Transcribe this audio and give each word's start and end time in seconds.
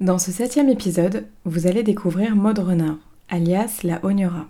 Dans 0.00 0.18
ce 0.18 0.32
septième 0.32 0.70
épisode, 0.70 1.26
vous 1.44 1.66
allez 1.66 1.82
découvrir 1.82 2.34
Maud 2.34 2.58
Renard, 2.58 2.96
alias 3.28 3.80
la 3.82 4.02
Ognora. 4.02 4.46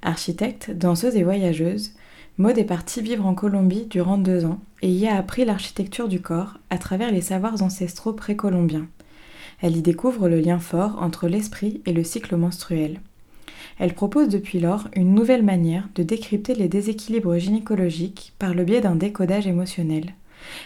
Architecte, 0.00 0.70
danseuse 0.70 1.16
et 1.16 1.24
voyageuse, 1.24 1.90
Maud 2.38 2.56
est 2.56 2.62
partie 2.62 3.02
vivre 3.02 3.26
en 3.26 3.34
Colombie 3.34 3.86
durant 3.86 4.16
deux 4.16 4.44
ans 4.44 4.60
et 4.80 4.88
y 4.88 5.08
a 5.08 5.16
appris 5.16 5.44
l'architecture 5.44 6.06
du 6.06 6.20
corps 6.20 6.58
à 6.70 6.78
travers 6.78 7.10
les 7.10 7.20
savoirs 7.20 7.60
ancestraux 7.64 8.12
précolombiens. 8.12 8.86
Elle 9.60 9.76
y 9.76 9.82
découvre 9.82 10.28
le 10.28 10.38
lien 10.38 10.60
fort 10.60 11.02
entre 11.02 11.26
l'esprit 11.26 11.82
et 11.84 11.92
le 11.92 12.04
cycle 12.04 12.36
menstruel. 12.36 13.00
Elle 13.80 13.94
propose 13.94 14.28
depuis 14.28 14.60
lors 14.60 14.86
une 14.94 15.16
nouvelle 15.16 15.42
manière 15.42 15.88
de 15.96 16.04
décrypter 16.04 16.54
les 16.54 16.68
déséquilibres 16.68 17.38
gynécologiques 17.38 18.34
par 18.38 18.54
le 18.54 18.62
biais 18.62 18.80
d'un 18.80 18.94
décodage 18.94 19.48
émotionnel. 19.48 20.14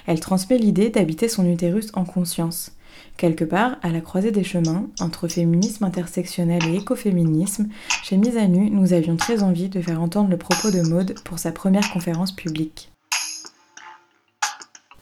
Elle 0.06 0.20
transmet 0.20 0.58
l'idée 0.58 0.90
d'habiter 0.90 1.28
son 1.28 1.50
utérus 1.50 1.90
en 1.94 2.04
conscience, 2.04 2.72
quelque 3.16 3.44
part 3.44 3.76
à 3.82 3.90
la 3.90 4.00
croisée 4.00 4.32
des 4.32 4.44
chemins 4.44 4.86
entre 5.00 5.28
féminisme 5.28 5.84
intersectionnel 5.84 6.62
et 6.66 6.76
écoféminisme. 6.76 7.68
Chez 8.02 8.16
Mise 8.16 8.36
à 8.36 8.46
Nu, 8.46 8.70
nous 8.70 8.92
avions 8.92 9.16
très 9.16 9.42
envie 9.42 9.68
de 9.68 9.80
faire 9.80 10.00
entendre 10.00 10.30
le 10.30 10.36
propos 10.36 10.70
de 10.70 10.82
Maude 10.82 11.14
pour 11.24 11.38
sa 11.38 11.52
première 11.52 11.90
conférence 11.92 12.32
publique. 12.32 12.90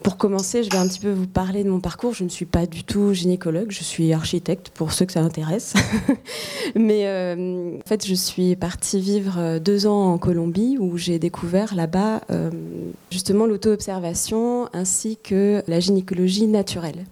Pour 0.02 0.16
commencer, 0.16 0.64
je 0.64 0.70
vais 0.70 0.78
un 0.78 0.88
petit 0.88 0.98
peu 0.98 1.12
vous 1.12 1.28
parler 1.28 1.62
de 1.62 1.70
mon 1.70 1.78
parcours. 1.78 2.12
Je 2.12 2.24
ne 2.24 2.28
suis 2.28 2.44
pas 2.44 2.66
du 2.66 2.82
tout 2.82 3.12
gynécologue, 3.12 3.70
je 3.70 3.84
suis 3.84 4.12
architecte 4.12 4.70
pour 4.70 4.92
ceux 4.92 5.06
que 5.06 5.12
ça 5.12 5.20
intéresse. 5.20 5.74
Mais 6.74 7.06
euh, 7.06 7.76
en 7.76 7.88
fait, 7.88 8.04
je 8.04 8.14
suis 8.14 8.56
partie 8.56 9.00
vivre 9.00 9.38
euh, 9.38 9.58
deux 9.60 9.86
ans 9.86 10.12
en 10.12 10.18
Colombie 10.18 10.76
où 10.80 10.98
j'ai 10.98 11.20
découvert 11.20 11.76
là-bas 11.76 12.22
euh, 12.30 12.50
justement 13.12 13.46
l'auto-observation 13.46 14.68
ainsi 14.72 15.18
que 15.22 15.62
la 15.68 15.78
gynécologie 15.78 16.48
naturelle. 16.48 17.04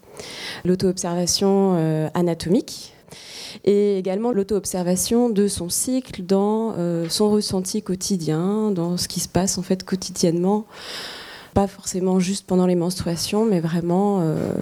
L'auto-observation 0.65 2.11
anatomique, 2.15 2.95
et 3.65 3.99
également 3.99 4.31
l'auto-observation 4.33 5.29
de 5.29 5.49
son 5.49 5.69
cycle 5.69 6.23
dans 6.23 6.75
son 7.09 7.31
ressenti 7.31 7.83
quotidien, 7.83 8.71
dans 8.71 8.97
ce 8.97 9.09
qui 9.09 9.21
se 9.21 9.29
passe 9.29 9.59
en 9.59 9.63
fait 9.63 9.85
quotidiennement 9.85 10.67
pas 11.55 11.67
forcément 11.67 12.21
juste 12.21 12.47
pendant 12.47 12.67
les 12.67 12.75
menstruations, 12.75 13.45
mais 13.45 13.61
vraiment 13.61 14.21
euh, 14.23 14.53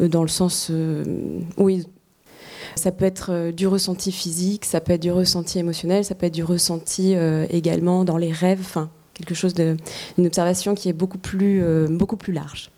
dans 0.00 0.22
le 0.22 0.28
sens, 0.28 0.68
euh, 0.70 1.04
oui, 1.56 1.86
ça 2.74 2.92
peut 2.92 3.04
être 3.04 3.32
euh, 3.32 3.52
du 3.52 3.66
ressenti 3.66 4.12
physique, 4.12 4.64
ça 4.64 4.80
peut 4.80 4.92
être 4.92 5.02
du 5.02 5.12
ressenti 5.12 5.58
émotionnel, 5.58 6.04
ça 6.04 6.14
peut 6.14 6.26
être 6.26 6.34
du 6.34 6.44
ressenti 6.44 7.14
également 7.50 8.04
dans 8.04 8.16
les 8.16 8.32
rêves, 8.32 8.60
enfin 8.60 8.90
quelque 9.14 9.34
chose 9.34 9.54
de, 9.54 9.76
une 10.18 10.26
observation 10.26 10.74
qui 10.74 10.88
est 10.88 10.92
beaucoup 10.92 11.18
plus, 11.18 11.64
beaucoup 11.88 12.16
plus 12.16 12.32
large. 12.32 12.70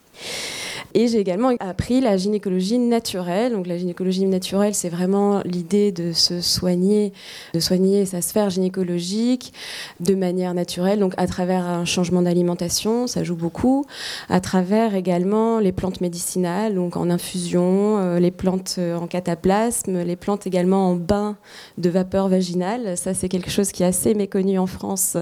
Et 0.95 1.09
j'ai 1.09 1.19
également 1.19 1.53
appris 1.61 2.01
la 2.01 2.17
gynécologie 2.17 2.79
naturelle. 2.79 3.53
Donc 3.53 3.67
la 3.67 3.79
gynécologie 3.79 4.25
naturelle, 4.25 4.75
c'est 4.75 4.89
vraiment 4.89 5.43
l'idée 5.45 5.93
de 5.93 6.13
se 6.13 6.41
soigner, 6.41 7.13
de 7.55 7.61
soigner 7.61 8.07
sa 8.07 8.21
sphère 8.21 8.51
gynécologique 8.51 9.53
de 10.01 10.15
manière 10.15 10.55
naturelle, 10.55 10.99
donc 10.99 11.15
à 11.17 11.27
travers 11.27 11.65
un 11.67 11.85
changement 11.85 12.23
d'alimentation, 12.23 13.07
ça 13.07 13.25
joue 13.25 13.37
beaucoup, 13.37 13.85
à 14.29 14.41
travers 14.41 14.95
également 14.95 15.59
les 15.59 15.73
plantes 15.73 16.01
médicinales, 16.01 16.75
donc 16.75 16.97
en 16.97 17.11
infusion, 17.11 17.99
euh, 17.99 18.19
les 18.19 18.31
plantes 18.31 18.77
euh, 18.79 18.97
en 18.97 19.07
cataplasme, 19.07 20.03
les 20.03 20.17
plantes 20.17 20.47
également 20.47 20.91
en 20.91 20.95
bain 20.95 21.37
de 21.79 21.91
vapeur 21.91 22.29
vaginale. 22.29 22.97
Ça, 22.97 23.15
c'est 23.15 23.29
quelque 23.29 23.51
chose 23.51 23.73
qui 23.73 23.83
est 23.83 23.87
assez 23.87 24.15
méconnu 24.15 24.59
en 24.59 24.67
France, 24.67 25.17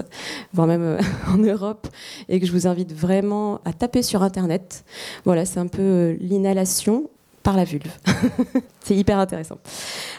voire 0.53 0.67
même 0.67 0.83
euh, 0.83 0.99
en 1.33 1.37
Europe, 1.37 1.87
et 2.29 2.39
que 2.39 2.45
je 2.45 2.51
vous 2.51 2.67
invite 2.67 2.93
vraiment 2.93 3.59
à 3.65 3.73
taper 3.73 4.01
sur 4.01 4.23
Internet. 4.23 4.83
Voilà, 5.25 5.45
c'est 5.57 5.61
un 5.61 5.67
peu 5.67 5.81
euh, 5.81 6.17
l'inhalation 6.19 7.09
par 7.41 7.57
la 7.57 7.63
vulve. 7.63 7.91
c'est 8.83 8.95
hyper 8.95 9.17
intéressant. 9.17 9.57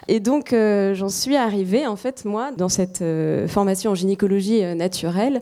Et 0.08 0.18
donc, 0.18 0.52
euh, 0.52 0.94
j'en 0.94 1.08
suis 1.08 1.36
arrivée, 1.36 1.86
en 1.86 1.94
fait, 1.94 2.24
moi, 2.24 2.50
dans 2.50 2.68
cette 2.68 3.02
euh, 3.02 3.46
formation 3.46 3.92
en 3.92 3.94
gynécologie 3.94 4.64
naturelle, 4.74 5.40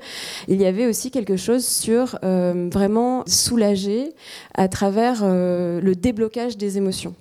il 0.49 0.61
y 0.61 0.67
avait 0.67 0.87
aussi 0.87 1.11
quelque 1.11 1.37
chose 1.37 1.65
sur 1.67 2.19
vraiment 2.23 3.23
soulager 3.27 4.12
à 4.55 4.69
travers 4.69 5.25
le 5.25 5.93
déblocage 5.95 6.59
des 6.59 6.77
émotions 6.77 7.15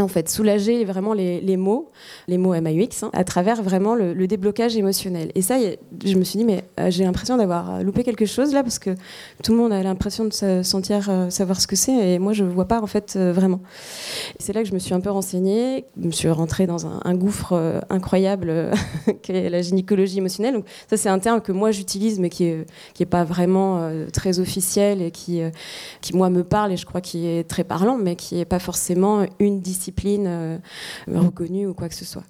en 0.00 0.06
fait, 0.06 0.28
soulager 0.28 0.84
vraiment 0.84 1.12
les, 1.12 1.56
mots, 1.56 1.88
les 2.28 2.38
mots 2.38 2.54
MAUX, 2.54 3.02
hein, 3.02 3.10
à 3.12 3.24
travers 3.24 3.62
vraiment 3.62 3.96
le, 3.96 4.28
déblocage 4.28 4.76
émotionnel. 4.76 5.32
Et 5.34 5.42
ça, 5.42 5.56
je 6.04 6.16
me 6.16 6.22
suis 6.22 6.38
dit, 6.38 6.44
mais 6.44 6.62
euh, 6.78 6.90
j'ai 6.90 7.02
l'impression 7.02 7.36
d'avoir 7.36 7.74
euh, 7.74 7.82
loupé 7.82 8.04
quelque 8.04 8.26
chose 8.26 8.52
là, 8.52 8.62
parce 8.62 8.78
que 8.78 8.90
tout 9.42 9.52
le 9.52 9.58
monde 9.58 9.72
a 9.72 9.82
l'impression 9.82 10.24
de 10.24 10.32
se 10.32 10.62
sentir 10.62 11.08
euh, 11.08 11.30
savoir 11.30 11.60
ce 11.60 11.66
que 11.66 11.74
c'est, 11.74 12.14
et 12.14 12.18
moi, 12.20 12.32
je 12.32 12.44
ne 12.44 12.50
vois 12.50 12.66
pas 12.66 12.80
en 12.80 12.86
fait 12.86 13.16
vraiment. 13.16 13.60
C'est 14.38 14.52
là 14.52 14.62
que 14.62 14.68
je 14.68 14.74
me 14.74 14.78
suis 14.78 14.94
un 14.94 15.00
peu 15.00 15.10
renseignée, 15.10 15.86
je 16.00 16.06
me 16.06 16.12
suis 16.12 16.28
rentrée 16.28 16.66
dans 16.66 16.86
un, 16.86 17.14
gouffre 17.14 17.82
incroyable 17.90 18.70
qu'est 19.22 19.50
la 19.50 19.62
gynécologie 19.62 20.18
émotionnelle. 20.18 20.54
Donc 20.54 20.66
ça, 20.88 20.96
c'est 20.96 21.08
un 21.08 21.18
terme 21.18 21.40
que 21.40 21.50
moi 21.50 21.72
j'utilise, 21.72 22.20
mais 22.20 22.28
qui 22.28 22.44
n'est 23.00 23.06
pas 23.06 23.24
vraiment 23.24 23.90
très 24.12 24.38
officiel 24.38 25.02
et 25.02 25.10
qui, 25.10 25.40
qui, 26.02 26.14
moi, 26.14 26.30
me 26.30 26.44
parle, 26.44 26.72
et 26.72 26.76
je 26.76 26.86
crois 26.86 27.00
qui 27.00 27.26
est 27.26 27.48
très 27.48 27.64
parlant, 27.64 27.98
mais 27.98 28.14
qui 28.14 28.36
n'est 28.36 28.44
pas 28.44 28.60
forcément 28.60 29.26
une 29.40 29.60
discipline 29.60 29.87
discipline 29.88 30.26
euh, 30.26 30.58
reconnue 31.12 31.66
ou 31.66 31.74
quoi 31.74 31.88
que 31.88 31.94
ce 31.94 32.04
soit. 32.04 32.24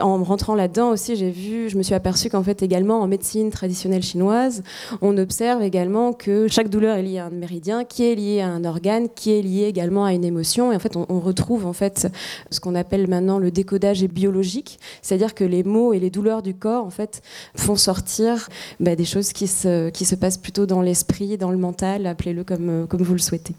En 0.00 0.22
rentrant 0.22 0.54
là-dedans 0.54 0.90
aussi, 0.90 1.16
j'ai 1.16 1.30
vu, 1.30 1.68
je 1.68 1.76
me 1.76 1.82
suis 1.82 1.94
aperçue 1.94 2.30
qu'en 2.30 2.42
fait 2.42 2.62
également 2.62 3.00
en 3.00 3.08
médecine 3.08 3.50
traditionnelle 3.50 4.02
chinoise, 4.02 4.62
on 5.02 5.16
observe 5.18 5.62
également 5.62 6.12
que 6.12 6.46
chaque 6.46 6.68
douleur 6.68 6.96
est 6.96 7.02
liée 7.02 7.18
à 7.18 7.26
un 7.26 7.30
méridien, 7.30 7.84
qui 7.84 8.04
est 8.04 8.14
lié 8.14 8.40
à 8.40 8.48
un 8.48 8.64
organe, 8.64 9.08
qui 9.08 9.32
est 9.32 9.42
lié 9.42 9.64
également 9.64 10.04
à 10.04 10.12
une 10.12 10.24
émotion. 10.24 10.72
Et 10.72 10.76
en 10.76 10.78
fait, 10.78 10.96
on, 10.96 11.18
retrouve 11.18 11.66
en 11.66 11.72
fait 11.72 12.06
ce 12.50 12.60
qu'on 12.60 12.76
appelle 12.76 13.08
maintenant 13.08 13.38
le 13.38 13.50
décodage 13.50 14.04
biologique, 14.04 14.78
c'est-à-dire 15.02 15.34
que 15.34 15.44
les 15.44 15.64
mots 15.64 15.92
et 15.92 15.98
les 15.98 16.10
douleurs 16.10 16.42
du 16.42 16.54
corps 16.54 16.84
en 16.84 16.90
fait 16.90 17.22
font 17.56 17.76
sortir 17.76 18.48
bah, 18.78 18.94
des 18.94 19.04
choses 19.04 19.32
qui 19.32 19.48
se, 19.48 19.90
qui 19.90 20.04
se 20.04 20.14
passent 20.14 20.38
plutôt 20.38 20.64
dans 20.64 20.80
l'esprit, 20.80 21.36
dans 21.38 21.50
le 21.50 21.58
mental, 21.58 22.06
appelez-le 22.06 22.44
comme, 22.44 22.86
comme 22.88 23.02
vous 23.02 23.14
le 23.14 23.18
souhaitez. 23.18 23.54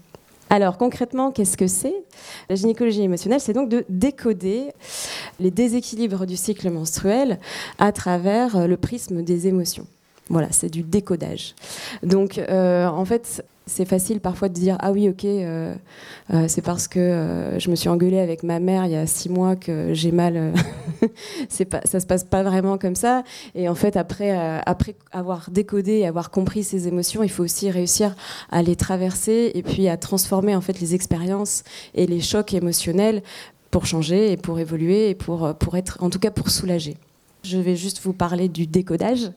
Alors 0.50 0.76
concrètement, 0.76 1.30
qu'est-ce 1.30 1.56
que 1.56 1.68
c'est? 1.68 1.94
La 2.48 2.56
gynécologie 2.56 3.02
émotionnelle, 3.02 3.40
c'est 3.40 3.52
donc 3.52 3.68
de 3.68 3.84
décoder 3.88 4.72
les 5.38 5.52
déséquilibres 5.52 6.26
du 6.26 6.36
cycle 6.36 6.68
menstruel 6.70 7.38
à 7.78 7.92
travers 7.92 8.66
le 8.66 8.76
prisme 8.76 9.22
des 9.22 9.46
émotions. 9.46 9.86
Voilà, 10.28 10.48
c'est 10.50 10.68
du 10.68 10.82
décodage. 10.82 11.54
Donc, 12.02 12.38
euh, 12.38 12.86
en 12.86 13.04
fait, 13.04 13.44
c'est 13.70 13.84
facile 13.84 14.20
parfois 14.20 14.48
de 14.48 14.54
dire 14.54 14.76
ah 14.80 14.90
oui 14.90 15.08
ok 15.08 15.24
euh, 15.24 15.74
euh, 16.34 16.44
c'est 16.48 16.60
parce 16.60 16.88
que 16.88 16.98
euh, 16.98 17.58
je 17.60 17.70
me 17.70 17.76
suis 17.76 17.88
engueulée 17.88 18.18
avec 18.18 18.42
ma 18.42 18.58
mère 18.58 18.84
il 18.86 18.92
y 18.92 18.96
a 18.96 19.06
six 19.06 19.28
mois 19.28 19.54
que 19.54 19.94
j'ai 19.94 20.10
mal 20.10 20.52
c'est 21.48 21.66
pas 21.66 21.80
ça 21.84 22.00
se 22.00 22.06
passe 22.06 22.24
pas 22.24 22.42
vraiment 22.42 22.78
comme 22.78 22.96
ça. 22.96 23.22
Et 23.54 23.68
en 23.68 23.74
fait 23.76 23.96
après 23.96 24.60
après 24.66 24.96
avoir 25.12 25.50
décodé 25.50 25.98
et 25.98 26.06
avoir 26.06 26.30
compris 26.30 26.64
ces 26.64 26.88
émotions 26.88 27.22
il 27.22 27.30
faut 27.30 27.44
aussi 27.44 27.70
réussir 27.70 28.14
à 28.50 28.62
les 28.62 28.74
traverser 28.74 29.52
et 29.54 29.62
puis 29.62 29.88
à 29.88 29.96
transformer 29.96 30.56
en 30.56 30.60
fait 30.60 30.80
les 30.80 30.94
expériences 30.94 31.62
et 31.94 32.06
les 32.06 32.20
chocs 32.20 32.52
émotionnels 32.52 33.22
pour 33.70 33.86
changer 33.86 34.32
et 34.32 34.36
pour 34.36 34.58
évoluer 34.58 35.10
et 35.10 35.14
pour 35.14 35.54
pour 35.54 35.76
être 35.76 35.98
en 36.00 36.10
tout 36.10 36.18
cas 36.18 36.32
pour 36.32 36.50
soulager 36.50 36.96
je 37.42 37.58
vais 37.58 37.76
juste 37.76 38.00
vous 38.02 38.12
parler 38.12 38.48
du 38.48 38.66
décodage, 38.66 39.30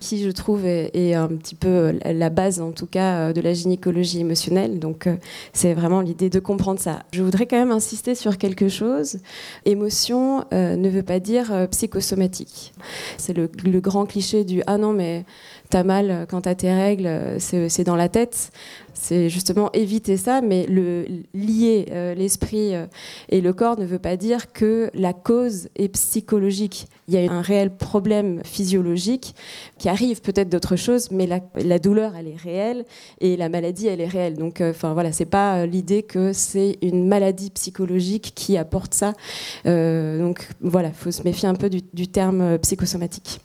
qui 0.00 0.22
je 0.22 0.30
trouve 0.30 0.66
est, 0.66 1.14
un 1.14 1.28
petit 1.28 1.54
peu 1.54 1.98
la 2.04 2.30
base, 2.30 2.60
en 2.60 2.72
tout 2.72 2.86
cas, 2.86 3.28
euh, 3.28 3.32
de 3.32 3.40
la 3.40 3.52
gynécologie 3.52 4.20
émotionnelle. 4.20 4.78
Donc, 4.78 5.06
euh, 5.06 5.16
c'est 5.52 5.74
vraiment 5.74 6.00
l'idée 6.00 6.30
de 6.30 6.40
comprendre 6.40 6.80
ça. 6.80 7.00
Je 7.12 7.22
voudrais 7.22 7.46
quand 7.46 7.58
même 7.58 7.72
insister 7.72 8.14
sur 8.14 8.38
quelque 8.38 8.68
chose. 8.68 9.18
Émotion 9.64 10.44
euh, 10.52 10.76
ne 10.76 10.88
veut 10.88 11.02
pas 11.02 11.20
dire 11.20 11.68
psychosomatique. 11.70 12.72
C'est 13.18 13.36
le, 13.36 13.50
le, 13.64 13.80
grand 13.80 14.06
cliché 14.06 14.44
du 14.44 14.62
ah 14.66 14.78
non, 14.78 14.92
mais 14.92 15.24
t'as 15.70 15.84
mal 15.84 16.26
quand 16.28 16.42
t'as 16.42 16.54
tes 16.54 16.72
règles, 16.72 17.36
c'est 17.38 17.84
dans 17.84 17.96
la 17.96 18.08
tête 18.08 18.50
c'est 19.00 19.30
justement 19.30 19.70
éviter 19.72 20.16
ça, 20.16 20.40
mais 20.42 20.66
le, 20.66 21.06
lier 21.34 21.86
euh, 21.90 22.14
l'esprit 22.14 22.74
euh, 22.74 22.86
et 23.30 23.40
le 23.40 23.52
corps 23.52 23.78
ne 23.78 23.86
veut 23.86 23.98
pas 23.98 24.16
dire 24.16 24.52
que 24.52 24.90
la 24.94 25.12
cause 25.12 25.68
est 25.76 25.88
psychologique. 25.88 26.86
Il 27.08 27.14
y 27.14 27.26
a 27.26 27.32
un 27.32 27.40
réel 27.40 27.74
problème 27.74 28.42
physiologique 28.44 29.34
qui 29.78 29.88
arrive 29.88 30.20
peut-être 30.20 30.50
d'autre 30.50 30.76
chose, 30.76 31.10
mais 31.10 31.26
la, 31.26 31.78
douleur, 31.78 32.14
elle 32.14 32.28
est 32.28 32.36
réelle 32.36 32.84
et 33.20 33.36
la 33.36 33.48
maladie, 33.48 33.86
elle 33.86 34.00
est 34.00 34.06
réelle. 34.06 34.36
Donc, 34.36 34.60
euh, 34.60 34.70
enfin 34.70 34.92
voilà, 34.92 35.12
c'est 35.12 35.24
pas 35.24 35.66
l'idée 35.66 36.02
que 36.02 36.32
c'est 36.32 36.78
une 36.82 37.08
maladie 37.08 37.50
psychologique 37.50 38.32
qui 38.34 38.56
apporte 38.58 38.94
ça. 38.94 39.14
donc 39.64 40.48
voilà, 40.60 40.92
faut 40.92 41.10
se 41.10 41.22
méfier 41.22 41.48
un 41.48 41.54
peu 41.54 41.70
du 41.70 42.08
terme 42.08 42.58
psychosomatique. 42.58 43.40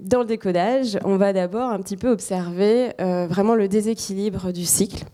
Dans 0.00 0.20
le 0.20 0.26
décodage, 0.26 0.98
on 1.04 1.16
va 1.16 1.32
d'abord 1.32 1.70
un 1.70 1.80
petit 1.80 1.96
peu 1.96 2.10
observer 2.10 2.90
euh, 3.00 3.26
vraiment 3.28 3.54
le 3.54 3.68
déséquilibre 3.68 4.52
du 4.52 4.64
cycle. 4.64 5.04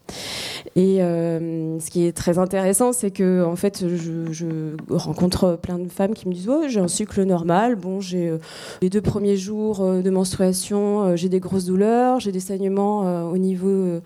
Et 0.77 0.99
ce 0.99 1.91
qui 1.91 2.07
est 2.07 2.13
très 2.13 2.39
intéressant, 2.39 2.93
c'est 2.93 3.11
que 3.11 3.45
en 3.45 3.57
fait, 3.57 3.85
je, 3.89 4.77
rencontre 4.89 5.59
plein 5.61 5.79
de 5.79 5.89
femmes 5.89 6.15
qui 6.15 6.29
me 6.29 6.35
disent 6.35 6.49
oh, 6.49 6.65
j'ai 6.69 6.81
un 6.81 6.89
cycle 6.89 7.23
normal. 7.25 7.75
Bon, 7.75 8.01
j'ai 8.01 8.33
les 8.81 8.89
deux 8.89 9.01
premiers 9.01 9.37
jours 9.37 9.81
de 9.81 10.11
menstruation, 10.11 11.17
j'ai 11.17 11.29
des 11.29 11.41
grosses 11.41 11.65
douleurs, 11.65 12.21
j'ai 12.21 12.31
des 12.31 12.41
saignements 12.41 13.31
au 13.31 13.39
niveau 13.39 14.01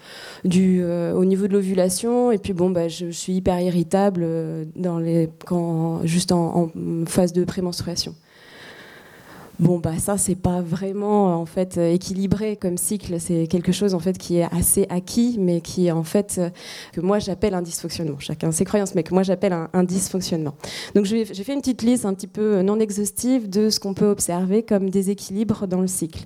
du, 0.45 0.83
au 0.85 1.25
niveau 1.25 1.49
de 1.49 1.53
l'ovulation, 1.53 2.31
et 2.31 2.39
puis 2.39 2.53
bon, 2.53 2.71
bah, 2.71 2.89
je, 2.89 3.11
suis 3.11 3.35
hyper 3.35 3.61
irritable 3.61 4.27
dans 4.77 4.99
les, 4.99 5.29
quand, 5.45 6.01
juste 6.05 6.33
en 6.33 6.71
phase 7.07 7.33
de 7.33 7.45
prémenstruation. 7.45 8.15
Bon, 9.61 9.79
bah 9.79 9.99
ça, 9.99 10.19
c'est 10.19 10.35
pas 10.35 10.61
vraiment 10.61 11.41
en 11.41 11.47
fait 11.47 11.77
équilibré 11.79 12.57
comme 12.57 12.77
cycle. 12.77 13.21
C'est 13.21 13.47
quelque 13.47 13.71
chose 13.71 13.95
en 13.95 14.01
fait 14.01 14.19
qui 14.19 14.39
est 14.39 14.49
assez 14.53 14.87
acquis, 14.91 15.37
mais 15.39 15.61
qui 15.61 15.91
en 15.93 16.03
fait 16.03 16.41
que 16.93 17.01
moi 17.01 17.21
j'appelle 17.21 17.55
un 17.55 17.63
dysfonctionnement. 17.63 18.19
Chacun 18.19 18.51
ses 18.51 18.65
croyances, 18.65 18.95
mais 18.95 19.03
que 19.03 19.15
moi 19.15 19.23
j'appelle 19.23 19.53
un, 19.53 19.85
dysfonctionnement. 19.85 20.55
Donc 20.95 21.05
j'ai 21.05 21.25
fait 21.25 21.53
une 21.53 21.61
petite 21.61 21.83
liste 21.83 22.05
un 22.05 22.15
petit 22.15 22.27
peu 22.27 22.63
non 22.63 22.81
exhaustive 22.81 23.49
de 23.49 23.71
ce 23.71 23.79
qu'on 23.79 23.95
peut 23.95 24.09
observer 24.09 24.63
comme 24.63 24.91
déséquilibre 24.91 25.67
dans 25.67 25.81
le 25.81 25.87
cycle. 25.87 26.25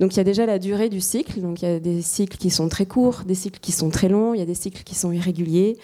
Donc 0.00 0.14
il 0.14 0.18
y 0.18 0.20
a 0.20 0.24
déjà 0.24 0.46
la 0.46 0.58
durée 0.58 0.88
du 0.88 1.00
cycle. 1.00 1.40
Donc 1.40 1.62
il 1.62 1.68
y 1.68 1.72
a 1.72 1.80
des 1.80 2.02
cycles 2.02 2.36
qui 2.36 2.50
sont 2.50 2.68
très 2.68 2.86
courts, 2.86 3.22
des 3.26 3.34
cycles 3.34 3.60
qui 3.60 3.72
sont 3.72 3.90
très 3.90 4.08
longs, 4.08 4.34
il 4.34 4.40
y 4.40 4.42
a 4.42 4.46
des 4.46 4.54
cycles 4.54 4.82
qui 4.84 4.94
sont 4.94 5.12
irréguliers, 5.12 5.76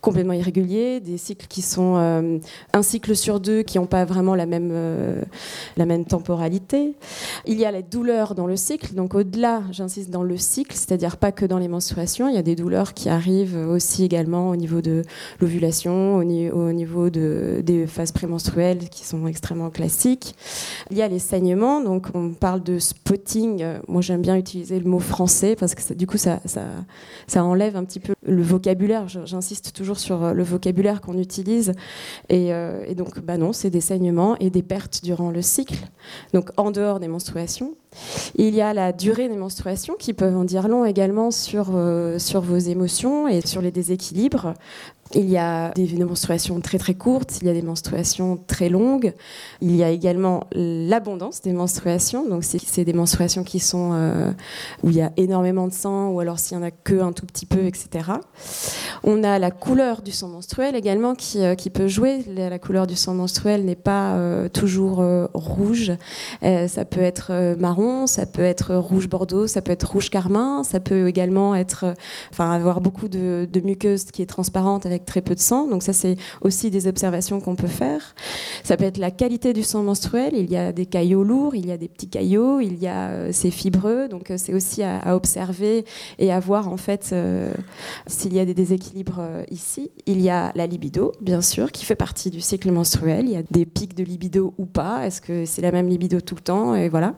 complètement 0.00 0.32
irréguliers, 0.32 1.00
des 1.00 1.18
cycles 1.18 1.46
qui 1.48 1.62
sont 1.62 1.96
euh, 1.96 2.38
un 2.72 2.82
cycle 2.82 3.14
sur 3.16 3.40
deux 3.40 3.62
qui 3.62 3.78
n'ont 3.78 3.86
pas 3.86 4.04
vraiment 4.04 4.34
la 4.34 4.46
même 4.46 4.70
euh, 4.72 5.22
la 5.76 5.86
même 5.86 6.04
il 7.46 7.58
y 7.58 7.64
a 7.64 7.70
les 7.70 7.82
douleurs 7.82 8.34
dans 8.34 8.46
le 8.46 8.56
cycle, 8.56 8.94
donc 8.94 9.14
au-delà, 9.14 9.62
j'insiste, 9.70 10.10
dans 10.10 10.22
le 10.22 10.36
cycle, 10.36 10.74
c'est-à-dire 10.74 11.16
pas 11.16 11.32
que 11.32 11.44
dans 11.44 11.58
les 11.58 11.68
menstruations, 11.68 12.28
il 12.28 12.34
y 12.34 12.38
a 12.38 12.42
des 12.42 12.56
douleurs 12.56 12.94
qui 12.94 13.08
arrivent 13.08 13.56
aussi 13.56 14.04
également 14.04 14.50
au 14.50 14.56
niveau 14.56 14.80
de 14.80 15.02
l'ovulation, 15.40 16.16
au, 16.16 16.24
niveau 16.24 17.10
de, 17.10 17.62
des 17.64 17.86
phases 17.86 18.12
prémenstruelles 18.12 18.88
qui 18.88 19.04
sont 19.04 19.26
extrêmement 19.26 19.70
classiques. 19.70 20.34
Il 20.90 20.96
y 20.96 21.02
a 21.02 21.08
les 21.08 21.18
saignements, 21.18 21.80
donc 21.80 22.08
on 22.14 22.30
parle 22.30 22.62
de 22.62 22.78
spotting. 22.78 23.64
Moi 23.88 24.02
j'aime 24.02 24.22
bien 24.22 24.36
utiliser 24.36 24.78
le 24.78 24.88
mot 24.88 24.98
français 24.98 25.56
parce 25.56 25.74
que 25.74 25.94
du 25.94 26.06
coup 26.06 26.18
ça, 26.18 26.40
enlève 27.36 27.76
un 27.76 27.84
petit 27.84 28.00
peu 28.00 28.14
le 28.22 28.42
vocabulaire. 28.42 29.08
J'insiste 29.08 29.72
toujours 29.72 29.98
sur 29.98 30.34
le 30.34 30.42
vocabulaire 30.42 31.00
qu'on 31.00 31.18
utilise. 31.18 31.72
Et, 32.28 32.52
euh, 32.52 32.84
et 32.86 32.94
donc, 32.94 33.20
bah 33.20 33.36
non, 33.36 33.52
c'est 33.52 33.70
des 33.70 33.80
saignements 33.80 34.36
et 34.38 34.50
des 34.50 34.62
pertes 34.62 35.00
durant 35.02 35.30
le 35.30 35.42
cycle 35.42 35.86
donc 36.32 36.50
en 36.56 36.70
dehors 36.70 37.00
des 37.00 37.08
menstruations. 37.08 37.74
Il 38.36 38.54
y 38.54 38.60
a 38.60 38.72
la 38.72 38.92
durée 38.92 39.28
des 39.28 39.36
menstruations 39.36 39.94
qui 39.98 40.12
peuvent 40.12 40.36
en 40.36 40.44
dire 40.44 40.68
long 40.68 40.84
également 40.84 41.30
sur, 41.30 41.70
euh, 41.74 42.18
sur 42.18 42.40
vos 42.40 42.58
émotions 42.58 43.28
et 43.28 43.40
sur 43.40 43.62
les 43.62 43.70
déséquilibres. 43.70 44.54
Il 45.12 45.28
y 45.28 45.38
a 45.38 45.70
des 45.70 45.88
menstruations 46.04 46.60
très 46.60 46.78
très 46.78 46.94
courtes, 46.94 47.38
il 47.42 47.48
y 47.48 47.50
a 47.50 47.52
des 47.52 47.62
menstruations 47.62 48.38
très 48.46 48.68
longues. 48.68 49.12
Il 49.60 49.74
y 49.74 49.82
a 49.82 49.90
également 49.90 50.44
l'abondance 50.52 51.40
des 51.42 51.52
menstruations. 51.52 52.28
Donc 52.28 52.44
c'est 52.44 52.84
des 52.84 52.92
menstruations 52.92 53.42
qui 53.42 53.58
sont 53.58 53.90
euh, 53.92 54.30
où 54.84 54.90
il 54.90 54.96
y 54.96 55.02
a 55.02 55.10
énormément 55.16 55.66
de 55.66 55.72
sang 55.72 56.10
ou 56.10 56.20
alors 56.20 56.38
s'il 56.38 56.56
y 56.56 56.60
en 56.60 56.62
a 56.62 56.70
que 56.70 57.00
un 57.00 57.12
tout 57.12 57.26
petit 57.26 57.44
peu, 57.44 57.66
etc. 57.66 58.08
On 59.02 59.24
a 59.24 59.40
la 59.40 59.50
couleur 59.50 60.02
du 60.02 60.12
sang 60.12 60.28
menstruel 60.28 60.76
également 60.76 61.16
qui, 61.16 61.42
euh, 61.44 61.56
qui 61.56 61.70
peut 61.70 61.88
jouer. 61.88 62.22
La, 62.28 62.60
couleur 62.60 62.86
du 62.86 62.94
sang 62.94 63.14
menstruel 63.14 63.64
n'est 63.64 63.74
pas 63.74 64.14
euh, 64.14 64.48
toujours 64.48 65.04
rouge. 65.34 65.92
ça 66.42 66.84
peut 66.84 67.00
être 67.00 67.56
marron, 67.58 68.06
ça 68.06 68.26
peut 68.26 68.42
être 68.42 68.76
rouge 68.76 69.08
bordeaux, 69.08 69.46
ça 69.46 69.60
peut 69.60 69.72
être 69.72 69.90
rouge 69.90 70.10
carmin, 70.10 70.62
ça 70.62 70.78
peut 70.78 71.08
également 71.08 71.54
être, 71.56 71.94
enfin 72.30 72.50
avoir 72.52 72.80
beaucoup 72.80 73.08
de, 73.08 73.48
de 73.50 73.60
muqueuse 73.60 74.04
qui 74.04 74.22
est 74.22 74.26
transparente 74.26 74.86
avec 74.86 74.99
très 75.04 75.20
peu 75.22 75.34
de 75.34 75.40
sang. 75.40 75.66
Donc 75.66 75.82
ça, 75.82 75.92
c'est 75.92 76.16
aussi 76.40 76.70
des 76.70 76.86
observations 76.86 77.40
qu'on 77.40 77.56
peut 77.56 77.66
faire. 77.66 78.14
Ça 78.64 78.76
peut 78.76 78.84
être 78.84 78.98
la 78.98 79.10
qualité 79.10 79.52
du 79.52 79.62
sang 79.62 79.82
menstruel. 79.82 80.34
Il 80.34 80.50
y 80.50 80.56
a 80.56 80.72
des 80.72 80.86
caillots 80.86 81.24
lourds, 81.24 81.54
il 81.54 81.66
y 81.66 81.72
a 81.72 81.76
des 81.76 81.88
petits 81.88 82.08
caillots, 82.08 82.60
il 82.60 82.78
y 82.78 82.86
a 82.86 83.10
euh, 83.10 83.30
c'est 83.32 83.50
fibreux. 83.50 84.08
Donc 84.08 84.30
euh, 84.30 84.36
c'est 84.38 84.54
aussi 84.54 84.82
à, 84.82 85.14
observer 85.14 85.84
et 86.18 86.32
à 86.32 86.40
voir 86.40 86.68
en 86.68 86.76
fait 86.76 87.10
euh, 87.12 87.52
s'il 88.06 88.34
y 88.34 88.40
a 88.40 88.44
des 88.44 88.54
déséquilibres 88.54 89.22
ici. 89.50 89.90
Il 90.06 90.20
y 90.20 90.30
a 90.30 90.52
la 90.54 90.66
libido, 90.66 91.12
bien 91.20 91.42
sûr, 91.42 91.72
qui 91.72 91.84
fait 91.84 91.96
partie 91.96 92.30
du 92.30 92.40
cycle 92.40 92.70
menstruel. 92.70 93.26
Il 93.26 93.32
y 93.32 93.36
a 93.36 93.42
des 93.50 93.66
pics 93.66 93.94
de 93.94 94.04
libido 94.04 94.54
ou 94.58 94.66
pas. 94.66 95.06
Est-ce 95.06 95.20
que 95.20 95.44
c'est 95.44 95.62
la 95.62 95.72
même 95.72 95.88
libido 95.88 96.20
tout 96.20 96.34
le 96.34 96.40
temps? 96.40 96.74
Et 96.74 96.88
voilà. 96.88 97.14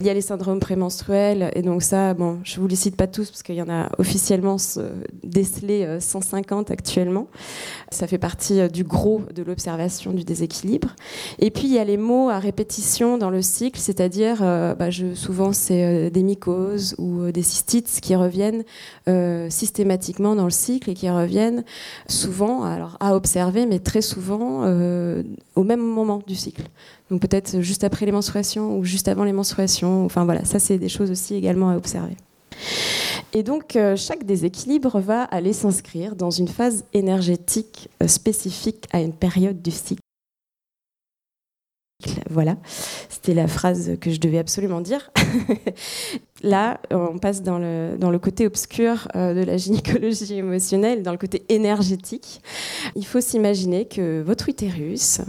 Il 0.00 0.06
y 0.06 0.10
a 0.10 0.14
les 0.14 0.20
syndromes 0.20 0.60
prémenstruels. 0.60 1.50
Et 1.54 1.62
donc 1.62 1.82
ça, 1.82 2.14
bon, 2.14 2.40
je 2.44 2.60
vous 2.60 2.66
les 2.66 2.76
cite 2.76 2.96
pas 2.96 3.06
tous 3.06 3.30
parce 3.30 3.42
qu'il 3.42 3.56
y 3.56 3.62
en 3.62 3.68
a 3.68 3.90
officiellement 3.98 4.56
décelé 5.22 5.98
150 6.00 6.70
actuellement 6.70 6.84
actuellement. 6.84 7.28
Ça 7.90 8.06
fait 8.06 8.18
partie 8.18 8.60
euh, 8.60 8.68
du 8.68 8.84
gros 8.84 9.22
de 9.34 9.42
l'observation 9.42 10.12
du 10.12 10.22
déséquilibre. 10.22 10.94
Et 11.38 11.50
puis 11.50 11.64
il 11.64 11.72
y 11.72 11.78
a 11.78 11.84
les 11.84 11.96
mots 11.96 12.28
à 12.28 12.38
répétition 12.38 13.18
dans 13.18 13.30
le 13.30 13.40
cycle, 13.42 13.80
c'est-à-dire 13.80 14.38
euh, 14.42 14.74
bah, 14.74 14.90
souvent 15.14 15.52
c'est 15.52 15.84
euh, 15.84 16.10
des 16.10 16.22
mycoses 16.22 16.94
ou 16.98 17.30
des 17.32 17.42
cystites 17.42 17.88
qui 18.02 18.14
reviennent 18.14 18.64
systématiquement 19.48 20.34
dans 20.34 20.44
le 20.44 20.50
cycle 20.50 20.90
et 20.90 20.94
qui 20.94 21.08
reviennent 21.10 21.64
souvent, 22.08 22.64
alors 22.64 22.96
à 23.00 23.14
observer, 23.14 23.66
mais 23.66 23.78
très 23.78 24.02
souvent 24.02 24.62
au 24.64 25.62
même 25.62 25.80
moment 25.80 26.22
du 26.26 26.34
cycle. 26.34 26.62
Donc 27.10 27.20
peut-être 27.20 27.60
juste 27.60 27.84
après 27.84 28.06
les 28.06 28.12
menstruations 28.12 28.78
ou 28.78 28.84
juste 28.84 29.08
avant 29.08 29.23
les 29.24 29.32
menstruations. 29.32 30.04
Enfin 30.04 30.24
voilà, 30.24 30.44
ça 30.44 30.58
c'est 30.58 30.78
des 30.78 30.88
choses 30.88 31.10
aussi 31.10 31.34
également 31.34 31.70
à 31.70 31.76
observer. 31.76 32.16
Et 33.32 33.42
donc, 33.42 33.74
euh, 33.74 33.96
chaque 33.96 34.24
déséquilibre 34.24 35.00
va 35.00 35.24
aller 35.24 35.52
s'inscrire 35.52 36.14
dans 36.14 36.30
une 36.30 36.46
phase 36.46 36.84
énergétique 36.92 37.88
euh, 38.00 38.06
spécifique 38.06 38.86
à 38.92 39.00
une 39.00 39.12
période 39.12 39.60
du 39.60 39.72
cycle. 39.72 40.00
Voilà, 42.30 42.56
c'était 43.08 43.34
la 43.34 43.48
phrase 43.48 43.96
que 44.00 44.10
je 44.10 44.20
devais 44.20 44.38
absolument 44.38 44.80
dire. 44.80 45.10
Là, 46.44 46.78
on 46.90 47.16
passe 47.16 47.42
dans 47.42 47.58
le, 47.58 47.96
dans 47.98 48.10
le 48.10 48.18
côté 48.18 48.46
obscur 48.46 49.08
euh, 49.16 49.32
de 49.32 49.40
la 49.40 49.56
gynécologie 49.64 50.34
émotionnelle, 50.34 51.02
dans 51.02 51.12
le 51.12 51.16
côté 51.16 51.42
énergétique. 51.48 52.42
Il 52.96 53.06
faut 53.06 53.22
s'imaginer 53.22 53.86
que 53.86 54.20
votre 54.20 54.50
utérus, 54.50 55.22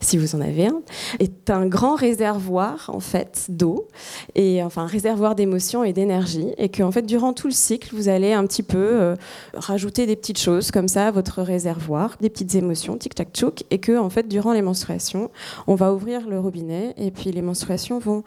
si 0.00 0.16
vous 0.16 0.34
en 0.34 0.40
avez 0.40 0.68
un, 0.68 0.80
est 1.18 1.50
un 1.50 1.66
grand 1.66 1.94
réservoir 1.94 2.88
en 2.88 3.00
fait 3.00 3.44
d'eau 3.50 3.86
et 4.34 4.62
enfin 4.62 4.84
un 4.84 4.86
réservoir 4.86 5.34
d'émotions 5.34 5.84
et 5.84 5.92
d'énergie, 5.92 6.48
et 6.56 6.70
que 6.70 6.82
en 6.82 6.90
fait 6.90 7.02
durant 7.02 7.34
tout 7.34 7.48
le 7.48 7.52
cycle, 7.52 7.94
vous 7.94 8.08
allez 8.08 8.32
un 8.32 8.46
petit 8.46 8.62
peu 8.62 8.78
euh, 8.78 9.14
rajouter 9.52 10.06
des 10.06 10.16
petites 10.16 10.38
choses 10.38 10.70
comme 10.70 10.88
ça 10.88 11.08
à 11.08 11.10
votre 11.10 11.42
réservoir, 11.42 12.16
des 12.22 12.30
petites 12.30 12.54
émotions, 12.54 12.96
tic 12.96 13.14
tac 13.14 13.30
tchouk, 13.32 13.64
et 13.70 13.78
que 13.78 13.98
en 13.98 14.08
fait 14.08 14.26
durant 14.26 14.54
les 14.54 14.62
menstruations, 14.62 15.30
on 15.66 15.74
va 15.74 15.92
ouvrir 15.92 16.26
le 16.26 16.40
robinet 16.40 16.94
et 16.96 17.10
puis 17.10 17.30
les 17.30 17.42
menstruations 17.42 17.98
vont 17.98 18.24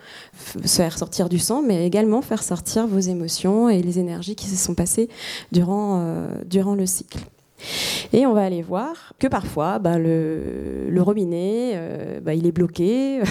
se 0.63 0.77
faire 0.77 0.95
sortir 1.00 1.27
du 1.27 1.39
sang, 1.39 1.63
mais 1.63 1.88
également 1.88 2.21
faire 2.21 2.34
sortir 2.43 2.87
vos 2.87 2.99
émotions 2.99 3.69
et 3.69 3.81
les 3.81 3.99
énergies 3.99 4.35
qui 4.35 4.47
se 4.47 4.55
sont 4.55 4.75
passées 4.75 5.09
durant, 5.51 6.01
euh, 6.01 6.75
le 6.75 6.85
cycle. 6.85 7.19
Et 8.13 8.25
on 8.25 8.33
va 8.33 8.44
aller 8.44 8.62
voir 8.62 9.13
que 9.19 9.27
parfois, 9.27 9.79
bah, 9.79 9.97
le, 9.97 10.97
robinet, 11.00 11.71
euh, 11.75 12.19
bah, 12.22 12.34
il 12.34 12.45
est 12.45 12.51
bloqué, 12.51 13.22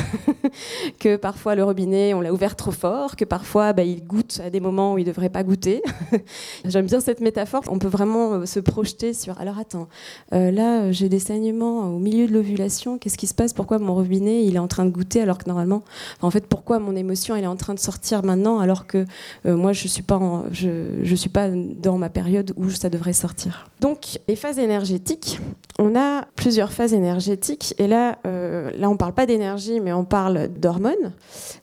que 1.00 1.16
parfois 1.16 1.54
le 1.54 1.64
robinet, 1.64 2.14
on 2.14 2.20
l'a 2.20 2.32
ouvert 2.32 2.56
trop 2.56 2.70
fort, 2.70 3.16
que 3.16 3.24
parfois, 3.24 3.72
bah, 3.72 3.82
il 3.82 4.04
goûte 4.04 4.40
à 4.44 4.50
des 4.50 4.60
moments 4.60 4.94
où 4.94 4.98
il 4.98 5.04
ne 5.04 5.08
devrait 5.08 5.30
pas 5.30 5.42
goûter. 5.42 5.82
J'aime 6.64 6.86
bien 6.86 7.00
cette 7.00 7.20
métaphore. 7.20 7.62
On 7.68 7.78
peut 7.78 7.88
vraiment 7.88 8.32
euh, 8.32 8.46
se 8.46 8.60
projeter 8.60 9.14
sur, 9.14 9.40
alors 9.40 9.58
attends, 9.58 9.88
euh, 10.32 10.50
là, 10.50 10.92
j'ai 10.92 11.08
des 11.08 11.18
saignements 11.18 11.88
au 11.94 11.98
milieu 11.98 12.26
de 12.26 12.32
l'ovulation, 12.32 12.98
qu'est-ce 12.98 13.18
qui 13.18 13.26
se 13.26 13.34
passe? 13.34 13.52
Pourquoi 13.52 13.78
mon 13.78 13.94
robinet, 13.94 14.44
il 14.44 14.56
est 14.56 14.60
en 14.60 14.68
train 14.68 14.84
de 14.84 14.90
goûter 14.90 15.20
alors 15.20 15.38
que 15.38 15.48
normalement, 15.48 15.82
en 16.22 16.30
fait, 16.30 16.46
pourquoi 16.46 16.78
mon 16.78 16.96
émotion, 16.96 17.36
elle 17.36 17.44
est 17.44 17.48
en 17.48 17.56
train 17.56 17.74
de 17.74 17.78
sortir 17.78 18.24
maintenant 18.24 18.58
alors 18.58 18.86
que 18.86 19.04
moi, 19.44 19.72
je 19.72 19.84
ne 19.84 19.88
suis, 19.88 20.02
pas 20.02 20.20
je, 20.52 21.00
je 21.02 21.14
suis 21.14 21.30
pas 21.30 21.48
dans 21.48 21.98
ma 21.98 22.08
période 22.08 22.52
où 22.56 22.70
ça 22.70 22.90
devrait 22.90 23.12
sortir? 23.12 23.68
Donc, 23.80 24.18
les 24.28 24.36
phases 24.36 24.58
énergétiques, 24.58 25.40
on 25.78 25.96
a 25.96 26.26
plusieurs 26.36 26.72
phases 26.72 26.94
énergétiques. 26.94 27.74
Et 27.78 27.86
là, 27.86 28.18
euh, 28.26 28.70
là 28.76 28.88
on 28.88 28.92
ne 28.92 28.96
parle 28.96 29.12
pas 29.12 29.26
d'énergie, 29.26 29.80
mais 29.80 29.92
on 29.92 30.04
parle 30.04 30.48
d'hormones. 30.48 31.12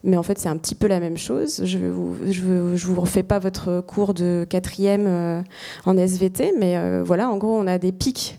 Mais 0.04 0.16
en 0.16 0.22
fait, 0.22 0.38
c'est 0.38 0.48
un 0.48 0.56
petit 0.56 0.74
peu 0.74 0.86
la 0.86 1.00
même 1.00 1.16
chose. 1.16 1.62
Je 1.64 1.78
ne 1.78 1.90
vous, 1.90 3.00
refais 3.00 3.22
pas 3.22 3.38
votre 3.38 3.80
cours 3.80 4.14
de 4.14 4.46
quatrième 4.48 5.06
euh, 5.06 5.42
en 5.86 5.96
SVT, 5.96 6.54
mais 6.58 6.76
euh, 6.76 7.02
voilà, 7.04 7.30
en 7.30 7.38
gros, 7.38 7.56
on 7.56 7.66
a 7.66 7.78
des 7.78 7.92
pics 7.92 8.38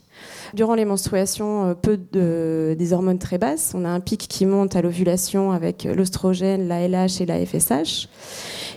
Durant 0.54 0.76
les 0.76 0.86
menstruations, 0.86 1.76
peu 1.82 2.00
de, 2.12 2.76
des 2.78 2.94
hormones 2.94 3.18
très 3.18 3.40
basses. 3.40 3.74
On 3.76 3.86
a 3.86 3.90
un 3.90 4.00
pic 4.00 4.28
qui 4.28 4.46
monte 4.46 4.76
à 4.76 4.82
l'ovulation 4.82 5.52
avec 5.52 5.84
l'oestrogène, 5.84 6.68
la 6.68 6.88
LH 6.88 7.22
et 7.22 7.26
la 7.26 7.44
FSH. 7.44 8.08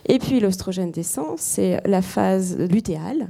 Et 0.09 0.19
puis 0.19 0.41
l'oestrogène 0.41 0.91
descend, 0.91 1.35
c'est 1.37 1.81
la 1.85 2.01
phase 2.01 2.57
lutéale, 2.59 3.29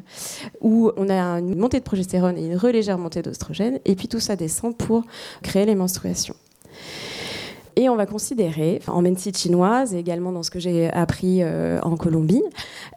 où 0.61 0.93
on 0.97 1.09
a 1.09 1.39
une 1.39 1.59
montée 1.59 1.79
de 1.79 1.85
progestérone 1.85 2.37
et 2.39 2.47
une 2.47 2.57
relégère 2.57 2.99
montée 2.99 3.23
d'oestrogène, 3.23 3.81
et 3.85 3.97
puis 3.97 4.09
tout 4.09 4.21
ça 4.21 4.37
descend 4.37 4.77
pour 4.77 5.03
créer 5.43 5.65
les 5.65 5.75
menstruations. 5.75 6.37
Et 7.79 7.91
on 7.91 7.97
va 7.97 8.07
considérer, 8.07 8.81
en 8.87 9.03
médecine 9.03 9.35
chinoise 9.35 9.93
et 9.93 9.99
également 9.99 10.33
dans 10.33 10.43
ce 10.43 10.51
que 10.51 10.59
j'ai 10.59 10.91
appris 10.91 11.43
euh, 11.43 11.79
en 11.83 11.97
Colombie, 11.97 12.43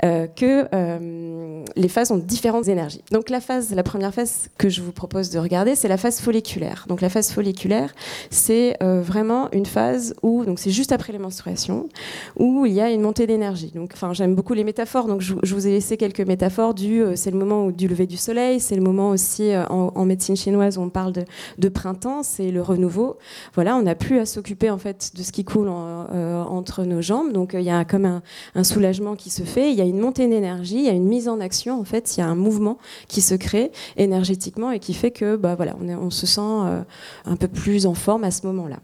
euh, 0.06 0.26
que 0.26 0.68
euh, 0.74 1.66
les 1.76 1.90
phases 1.90 2.12
ont 2.12 2.18
différentes 2.18 2.70
énergies. 2.70 3.04
Donc 3.12 3.30
la 3.30 3.42
phase, 3.42 3.76
la 3.76 3.84
première 3.84 4.14
phase 4.14 4.48
que 4.58 4.70
je 4.70 4.82
vous 4.82 4.94
propose 4.94 5.32
de 5.32 5.40
regarder, 5.40 5.76
c'est 5.76 5.90
la 5.90 5.98
phase 5.98 6.22
folliculaire. 6.22 6.86
Donc 6.88 7.02
la 7.02 7.10
phase 7.10 7.30
folliculaire, 7.30 7.94
c'est 8.30 8.78
vraiment 8.82 9.52
une 9.52 9.66
phase 9.66 10.16
où, 10.24 10.46
donc 10.46 10.60
c'est 10.60 10.72
juste 10.72 10.94
après 10.94 11.12
les 11.12 11.20
menstruations, 11.20 11.90
où 12.38 12.66
il 12.66 12.74
y 12.74 12.80
a 12.80 12.90
une 12.90 13.02
montée 13.02 13.28
d'énergie. 13.28 13.72
Donc, 13.76 13.92
enfin, 13.94 14.14
j'aime 14.14 14.36
beaucoup 14.36 14.54
les 14.54 14.64
métaphores. 14.64 15.08
Donc 15.08 15.22
je, 15.22 15.34
vous 15.34 15.68
ai 15.68 15.72
laissé 15.72 15.98
quelques 15.98 16.22
métaphores 16.22 16.74
du, 16.74 17.04
c'est 17.16 17.32
le 17.32 17.38
moment 17.38 17.70
du 17.70 17.88
lever 17.88 18.08
du 18.08 18.18
soleil, 18.18 18.60
c'est 18.62 18.76
le 18.76 18.82
moment 18.82 19.10
aussi 19.10 19.52
en, 19.70 20.06
médecine 20.06 20.38
chinoise 20.38 20.78
où 20.78 20.82
on 20.82 20.90
parle 20.90 21.12
de, 21.12 21.26
de 21.58 21.70
printemps, 21.70 22.24
c'est 22.24 22.52
le 22.52 22.62
renouveau. 22.62 23.18
Voilà, 23.54 23.76
on 23.76 23.82
n'a 23.82 23.96
plus 23.96 24.20
à 24.20 24.26
s'occuper 24.26 24.69
en 24.70 24.78
fait 24.78 25.12
de 25.16 25.24
ce 25.24 25.32
qui 25.32 25.44
coule 25.44 25.70
entre 25.70 26.84
nos 26.84 27.02
jambes. 27.02 27.32
Donc 27.32 27.52
il 27.54 27.62
y 27.62 27.70
a 27.70 27.86
comme 27.86 28.22
un, 28.56 28.64
soulagement 28.64 29.16
qui 29.16 29.30
se 29.30 29.44
fait. 29.44 29.72
Il 29.72 29.78
y 29.78 29.82
a 29.82 29.86
une 29.86 30.00
montée 30.00 30.28
d'énergie, 30.28 30.76
il 30.76 30.86
y 30.86 30.90
a 30.90 30.94
une 30.94 31.08
mise 31.08 31.28
en 31.28 31.40
action. 31.40 31.80
En 31.80 31.86
fait, 31.86 32.18
il 32.18 32.20
y 32.20 32.24
a 32.24 32.28
un 32.28 32.36
mouvement 32.36 32.78
qui 33.08 33.22
se 33.22 33.36
crée 33.36 33.72
énergétiquement 33.98 34.72
et 34.72 34.80
qui 34.80 34.94
fait 34.94 35.12
que, 35.12 35.36
bah 35.36 35.56
voilà, 35.56 35.76
on, 35.80 35.90
on 35.90 36.10
se 36.10 36.26
sent 36.26 36.42
euh, 36.42 36.82
un 37.26 37.36
peu 37.36 37.48
plus 37.48 37.86
en 37.86 37.94
forme 37.94 38.24
à 38.24 38.32
ce 38.32 38.46
moment-là. 38.48 38.78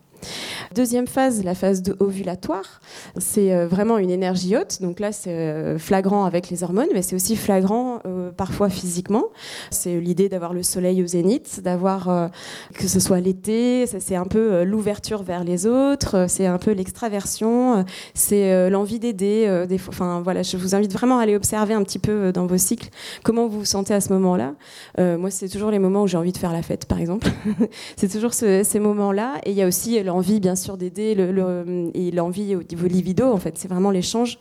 Deuxième 0.74 1.08
phase, 1.08 1.44
la 1.44 1.56
phase 1.56 1.84
ovulatoire, 2.00 2.82
c'est 3.18 3.54
euh, 3.54 3.68
vraiment 3.68 3.98
une 3.98 4.10
énergie 4.10 4.56
haute. 4.56 4.82
Donc 4.82 5.00
là, 5.00 5.12
c'est 5.12 5.32
euh, 5.32 5.78
flagrant 5.78 6.26
avec 6.26 6.50
les 6.50 6.64
hormones, 6.64 6.88
mais 6.94 7.02
c'est 7.02 7.16
aussi 7.16 7.36
flagrant 7.36 8.00
euh, 8.06 8.32
parfois 8.32 8.70
physiquement. 8.70 9.26
C'est 9.72 10.00
l'idée 10.00 10.30
d'avoir 10.30 10.54
le 10.54 10.64
soleil 10.64 11.04
au 11.04 11.08
zénith, 11.08 11.62
d'avoir 11.64 12.32
que 12.74 12.88
ce 12.88 13.00
soit 13.00 13.20
l'été. 13.20 13.86
C'est 13.88 14.16
un 14.16 14.26
peu 14.26 14.64
l'ouverture 14.64 15.24
vers 15.24 15.44
les 15.44 15.66
autres, 15.66 16.26
c'est 16.28 16.46
un 16.46 16.58
peu 16.58 16.72
l'extraversion, 16.72 17.86
c'est 18.14 18.70
l'envie 18.70 19.00
d'aider. 19.00 19.66
Enfin 19.88 20.22
voilà, 20.24 20.44
je 20.44 20.58
vous 20.58 20.76
invite 20.76 20.94
vraiment 20.94 21.20
à 21.20 21.24
aller 21.24 21.36
observer 21.36 21.74
un 21.74 21.84
petit 21.84 22.00
peu 22.00 22.32
dans 22.32 22.46
vos 22.46 22.58
cycles 22.58 22.90
comment 23.24 23.48
vous 23.48 23.60
vous 23.60 23.66
sentez 23.66 23.94
à 23.94 24.02
ce 24.02 24.14
moment-là. 24.14 24.54
moi, 24.98 25.30
c'est 25.30 25.50
toujours 25.50 25.72
les 25.72 25.80
moments 25.80 26.04
où 26.04 26.08
j'ai 26.08 26.18
envie 26.18 26.32
de 26.32 26.38
faire 26.38 26.54
la 26.54 26.62
fête, 26.62 26.86
par 26.86 27.00
exemple. 27.00 27.28
c'est 27.98 28.12
toujours 28.12 28.34
ces 28.34 28.80
moments-là. 28.80 29.36
Et 29.46 29.52
il 29.52 29.58
y 29.58 29.62
a 29.62 29.68
aussi 29.68 30.02
l'envie, 30.04 30.15
bien 30.22 30.56
sûr, 30.56 30.78
d'aider 30.78 31.16
le, 31.16 31.92
et 31.94 32.12
l'envie 32.12 32.56
au 32.56 32.64
niveau 32.64 32.88
libido. 32.88 33.32
En 33.32 33.38
fait, 33.38 33.58
c'est 33.58 33.68
vraiment 33.68 33.92
l'échange 33.92 34.40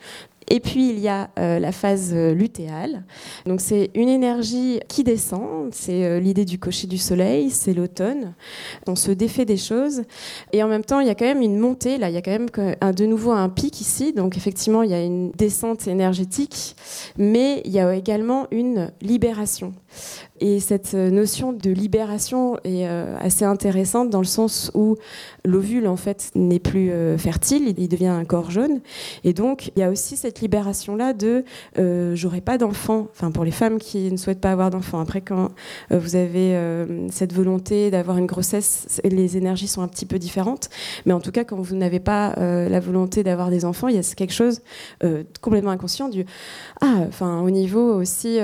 et 0.50 0.60
puis 0.60 0.90
il 0.90 0.98
y 0.98 1.08
a 1.08 1.30
euh, 1.38 1.58
la 1.58 1.72
phase 1.72 2.12
euh, 2.12 2.34
lutéale. 2.34 3.04
Donc 3.46 3.60
c'est 3.60 3.90
une 3.94 4.08
énergie 4.08 4.80
qui 4.88 5.04
descend, 5.04 5.72
c'est 5.72 6.04
euh, 6.04 6.20
l'idée 6.20 6.44
du 6.44 6.58
cocher 6.58 6.86
du 6.86 6.98
soleil, 6.98 7.50
c'est 7.50 7.72
l'automne. 7.72 8.34
On 8.86 8.96
se 8.96 9.10
défait 9.10 9.44
des 9.44 9.56
choses 9.56 10.02
et 10.52 10.62
en 10.62 10.68
même 10.68 10.84
temps 10.84 11.00
il 11.00 11.06
y 11.06 11.10
a 11.10 11.14
quand 11.14 11.24
même 11.24 11.42
une 11.42 11.58
montée 11.58 11.98
là, 11.98 12.10
il 12.10 12.14
y 12.14 12.18
a 12.18 12.22
quand 12.22 12.30
même 12.30 12.48
un, 12.80 12.92
de 12.92 13.06
nouveau 13.06 13.32
un 13.32 13.48
pic 13.48 13.80
ici. 13.80 14.12
Donc 14.12 14.36
effectivement 14.36 14.82
il 14.82 14.90
y 14.90 14.94
a 14.94 15.02
une 15.02 15.30
descente 15.32 15.86
énergétique, 15.86 16.76
mais 17.16 17.62
il 17.64 17.72
y 17.72 17.80
a 17.80 17.94
également 17.94 18.46
une 18.50 18.92
libération. 19.00 19.72
Et 20.40 20.58
cette 20.58 20.94
notion 20.94 21.52
de 21.52 21.70
libération 21.70 22.56
est 22.64 22.88
euh, 22.88 23.16
assez 23.20 23.44
intéressante 23.44 24.10
dans 24.10 24.18
le 24.18 24.24
sens 24.24 24.72
où 24.74 24.96
l'ovule 25.44 25.86
en 25.86 25.94
fait 25.94 26.32
n'est 26.34 26.58
plus 26.58 26.90
euh, 26.90 27.16
fertile, 27.16 27.72
il 27.78 27.88
devient 27.88 28.08
un 28.08 28.24
corps 28.24 28.50
jaune. 28.50 28.80
Et 29.22 29.32
donc 29.32 29.70
il 29.76 29.78
y 29.78 29.82
a 29.84 29.90
aussi 29.90 30.16
cette 30.16 30.40
libération 30.40 30.96
là 30.96 31.12
de 31.12 31.44
euh, 31.78 32.16
j'aurai 32.16 32.40
pas 32.40 32.58
d'enfant. 32.58 33.06
Enfin 33.12 33.30
pour 33.30 33.44
les 33.44 33.52
femmes 33.52 33.78
qui 33.78 34.10
ne 34.10 34.16
souhaitent 34.16 34.40
pas 34.40 34.50
avoir 34.50 34.70
d'enfant. 34.70 34.98
Après 34.98 35.20
quand 35.20 35.50
vous 35.90 36.16
avez 36.16 36.58
cette 37.10 37.32
volonté 37.32 37.92
d'avoir 37.92 38.18
une 38.18 38.26
grossesse, 38.26 39.00
les 39.04 39.36
énergies 39.36 39.68
sont 39.68 39.82
un 39.82 39.88
petit 39.88 40.06
peu 40.06 40.18
différentes. 40.18 40.68
Mais 41.06 41.12
en 41.12 41.20
tout 41.20 41.30
cas 41.30 41.44
quand 41.44 41.60
vous 41.60 41.76
n'avez 41.76 42.00
pas 42.00 42.34
la 42.36 42.80
volonté 42.80 43.22
d'avoir 43.22 43.50
des 43.50 43.64
enfants, 43.64 43.86
il 43.86 43.94
y 43.94 43.98
a 43.98 44.14
quelque 44.16 44.32
chose 44.32 44.62
complètement 45.40 45.70
inconscient 45.70 46.08
du 46.08 46.26
ah 46.80 47.02
enfin 47.06 47.40
au 47.40 47.50
niveau 47.50 47.94
aussi 47.94 48.38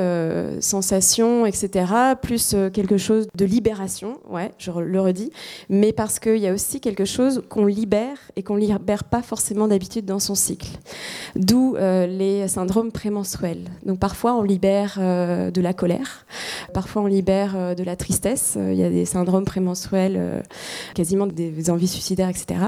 sensation 0.60 1.46
etc 1.46 1.79
plus 2.20 2.54
euh, 2.54 2.70
quelque 2.70 2.96
chose 2.96 3.28
de 3.34 3.44
libération, 3.44 4.18
ouais, 4.28 4.52
je 4.58 4.70
le 4.70 5.00
redis, 5.00 5.30
mais 5.68 5.92
parce 5.92 6.18
qu'il 6.18 6.38
y 6.38 6.46
a 6.46 6.52
aussi 6.52 6.80
quelque 6.80 7.04
chose 7.04 7.42
qu'on 7.48 7.66
libère 7.66 8.16
et 8.36 8.42
qu'on 8.42 8.56
libère 8.56 9.04
pas 9.04 9.22
forcément 9.22 9.68
d'habitude 9.68 10.04
dans 10.04 10.18
son 10.18 10.34
cycle. 10.34 10.68
D'où 11.36 11.76
euh, 11.76 12.06
les 12.06 12.48
syndromes 12.48 12.92
prémenstruels. 12.92 13.64
Donc 13.84 13.98
parfois 13.98 14.34
on 14.34 14.42
libère 14.42 14.98
euh, 14.98 15.50
de 15.50 15.60
la 15.60 15.72
colère, 15.72 16.26
parfois 16.72 17.02
on 17.02 17.06
libère 17.06 17.74
de 17.74 17.82
la 17.82 17.96
tristesse. 17.96 18.56
Il 18.56 18.74
y 18.74 18.84
a 18.84 18.90
des 18.90 19.04
syndromes 19.04 19.44
prémenstruels, 19.44 20.42
quasiment 20.94 21.26
des 21.26 21.70
envies 21.70 21.88
suicidaires, 21.88 22.28
etc. 22.28 22.60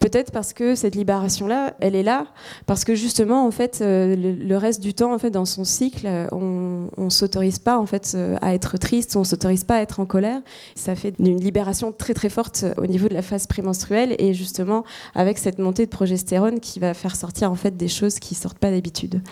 Peut-être 0.00 0.32
parce 0.32 0.52
que 0.52 0.74
cette 0.74 0.94
libération-là, 0.94 1.74
elle 1.80 1.94
est 1.94 2.02
là 2.02 2.26
parce 2.66 2.84
que 2.84 2.94
justement 2.94 3.46
en 3.46 3.50
fait 3.50 3.78
le, 3.80 4.56
reste 4.56 4.80
du 4.80 4.94
temps 4.94 5.12
en 5.14 5.18
fait 5.18 5.30
dans 5.30 5.44
son 5.44 5.64
cycle, 5.64 6.08
on, 6.32 6.88
on 6.96 7.10
s'autorise 7.10 7.58
pas 7.58 7.78
en 7.78 7.86
fait 7.86 8.16
à 8.40 8.49
être 8.54 8.78
triste, 8.78 9.16
on 9.16 9.24
s'autorise 9.24 9.64
pas 9.64 9.76
à 9.76 9.80
être 9.80 10.00
en 10.00 10.06
colère. 10.06 10.40
Ça 10.74 10.94
fait 10.94 11.14
une 11.18 11.40
libération 11.40 11.92
très 11.92 12.14
très 12.14 12.28
forte 12.28 12.64
au 12.76 12.86
niveau 12.86 13.08
de 13.08 13.14
la 13.14 13.22
phase 13.22 13.46
prémenstruelle 13.46 14.14
et 14.18 14.34
justement 14.34 14.84
avec 15.14 15.38
cette 15.38 15.58
montée 15.58 15.86
de 15.86 15.90
progestérone 15.90 16.60
qui 16.60 16.80
va 16.80 16.94
faire 16.94 17.16
sortir 17.16 17.50
en 17.50 17.56
fait 17.56 17.76
des 17.76 17.88
choses 17.88 18.18
qui 18.18 18.34
sortent 18.34 18.58
pas 18.58 18.70
d'habitude 18.70 19.22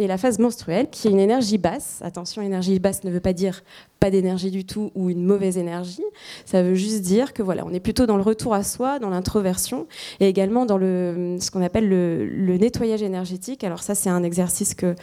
et 0.00 0.06
la 0.06 0.16
phase 0.16 0.38
menstruelle, 0.38 0.88
qui 0.88 1.08
est 1.08 1.10
une 1.10 1.20
énergie 1.20 1.58
basse. 1.58 1.98
Attention, 2.00 2.40
énergie 2.40 2.78
basse 2.78 3.04
ne 3.04 3.10
veut 3.10 3.20
pas 3.20 3.34
dire 3.34 3.62
pas 4.00 4.10
d'énergie 4.10 4.50
du 4.50 4.64
tout 4.64 4.90
ou 4.94 5.10
une 5.10 5.24
mauvaise 5.24 5.58
énergie. 5.58 6.02
Ça 6.46 6.62
veut 6.62 6.74
juste 6.74 7.02
dire 7.02 7.34
que 7.34 7.42
voilà, 7.42 7.64
on 7.66 7.72
est 7.72 7.80
plutôt 7.80 8.06
dans 8.06 8.16
le 8.16 8.22
retour 8.22 8.54
à 8.54 8.64
soi, 8.64 8.98
dans 8.98 9.10
l'introversion 9.10 9.86
et 10.20 10.26
également 10.26 10.64
dans 10.64 10.78
le, 10.78 11.36
ce 11.38 11.50
qu'on 11.50 11.62
appelle 11.62 11.88
le, 11.88 12.56
nettoyage 12.56 13.02
énergétique. 13.02 13.62
Alors 13.62 13.82
ça, 13.82 13.94
c'est 13.94 14.10
un 14.10 14.22
exercice 14.22 14.74
que, 14.74 14.94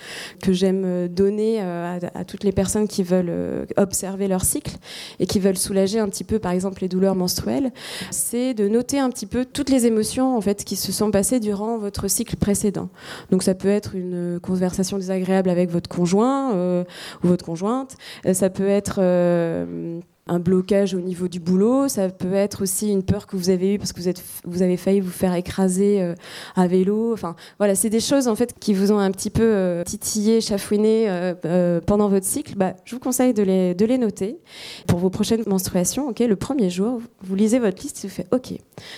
que 0.41 0.51
j'aime 0.51 1.07
donner 1.07 1.61
euh, 1.61 1.99
à, 2.13 2.25
toutes 2.25 2.43
les 2.43 2.51
personnes 2.51 2.87
qui 2.87 3.03
veulent 3.03 3.29
euh, 3.29 3.65
observer 3.77 4.27
leur 4.27 4.43
cycle 4.43 4.75
et 5.19 5.25
qui 5.25 5.39
veulent 5.39 5.57
soulager 5.57 5.99
un 5.99 6.09
petit 6.09 6.23
peu, 6.23 6.39
par 6.39 6.51
exemple, 6.51 6.81
les 6.81 6.89
douleurs 6.89 7.15
menstruelles. 7.15 7.71
C'est 8.11 8.53
de 8.53 8.67
noter 8.67 8.99
un 8.99 9.09
petit 9.09 9.25
peu 9.27 9.45
toutes 9.45 9.69
les 9.69 9.85
émotions 9.85 10.35
en 10.35 10.41
fait 10.41 10.63
qui 10.63 10.75
se 10.75 10.91
sont 10.91 11.11
passées 11.11 11.39
durant 11.39 11.77
votre 11.77 12.07
cycle 12.07 12.35
précédent. 12.35 12.89
Donc 13.31 13.43
ça 13.43 13.53
peut 13.53 13.69
être 13.69 13.95
une 13.95 14.39
conversation 14.41 14.97
désagréable 14.97 15.49
avec 15.49 15.69
votre 15.69 15.89
conjoint 15.89 16.55
euh, 16.55 16.83
ou 17.23 17.27
votre 17.27 17.45
conjointe. 17.45 17.95
Ça 18.33 18.49
peut 18.49 18.67
être 18.67 18.86
euh, 18.97 19.99
un 20.27 20.39
blocage 20.39 20.93
au 20.93 20.99
niveau 20.99 21.27
du 21.27 21.39
boulot, 21.39 21.87
ça 21.87 22.09
peut 22.09 22.33
être 22.33 22.63
aussi 22.63 22.91
une 22.91 23.03
peur 23.03 23.27
que 23.27 23.35
vous 23.35 23.49
avez 23.49 23.73
eue 23.73 23.77
parce 23.77 23.93
que 23.93 23.99
vous, 23.99 24.09
êtes, 24.09 24.23
vous 24.45 24.61
avez 24.61 24.77
failli 24.77 24.99
vous 24.99 25.11
faire 25.11 25.33
écraser 25.33 26.01
euh, 26.01 26.15
à 26.55 26.67
vélo. 26.67 27.13
Enfin, 27.13 27.35
voilà, 27.57 27.75
c'est 27.75 27.89
des 27.89 27.99
choses 27.99 28.27
en 28.27 28.35
fait 28.35 28.57
qui 28.59 28.73
vous 28.73 28.91
ont 28.91 28.99
un 28.99 29.11
petit 29.11 29.29
peu 29.29 29.43
euh, 29.43 29.83
titillé, 29.83 30.41
chafouiné 30.41 31.05
euh, 31.07 31.81
pendant 31.85 32.09
votre 32.09 32.25
cycle. 32.25 32.55
Bah, 32.55 32.73
je 32.85 32.95
vous 32.95 32.99
conseille 32.99 33.33
de 33.33 33.43
les, 33.43 33.73
de 33.73 33.85
les 33.85 33.97
noter 33.97 34.39
pour 34.87 34.99
vos 34.99 35.09
prochaines 35.09 35.43
menstruations. 35.47 36.09
Ok, 36.09 36.19
le 36.19 36.35
premier 36.35 36.69
jour, 36.69 37.01
vous 37.21 37.35
lisez 37.35 37.59
votre 37.59 37.81
liste 37.81 38.03
et 38.03 38.07
vous 38.07 38.13
faites 38.13 38.33
OK, 38.33 38.53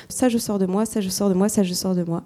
ça 0.10 0.30
je 0.30 0.38
sors 0.38 0.60
de 0.60 0.66
moi, 0.66 0.86
ça 0.86 1.02
je 1.02 1.10
sors 1.10 1.30
de 1.30 1.34
moi, 1.34 1.50
ça 1.50 1.64
je 1.64 1.74
sors 1.74 1.96
de 1.96 2.04
moi. 2.04 2.24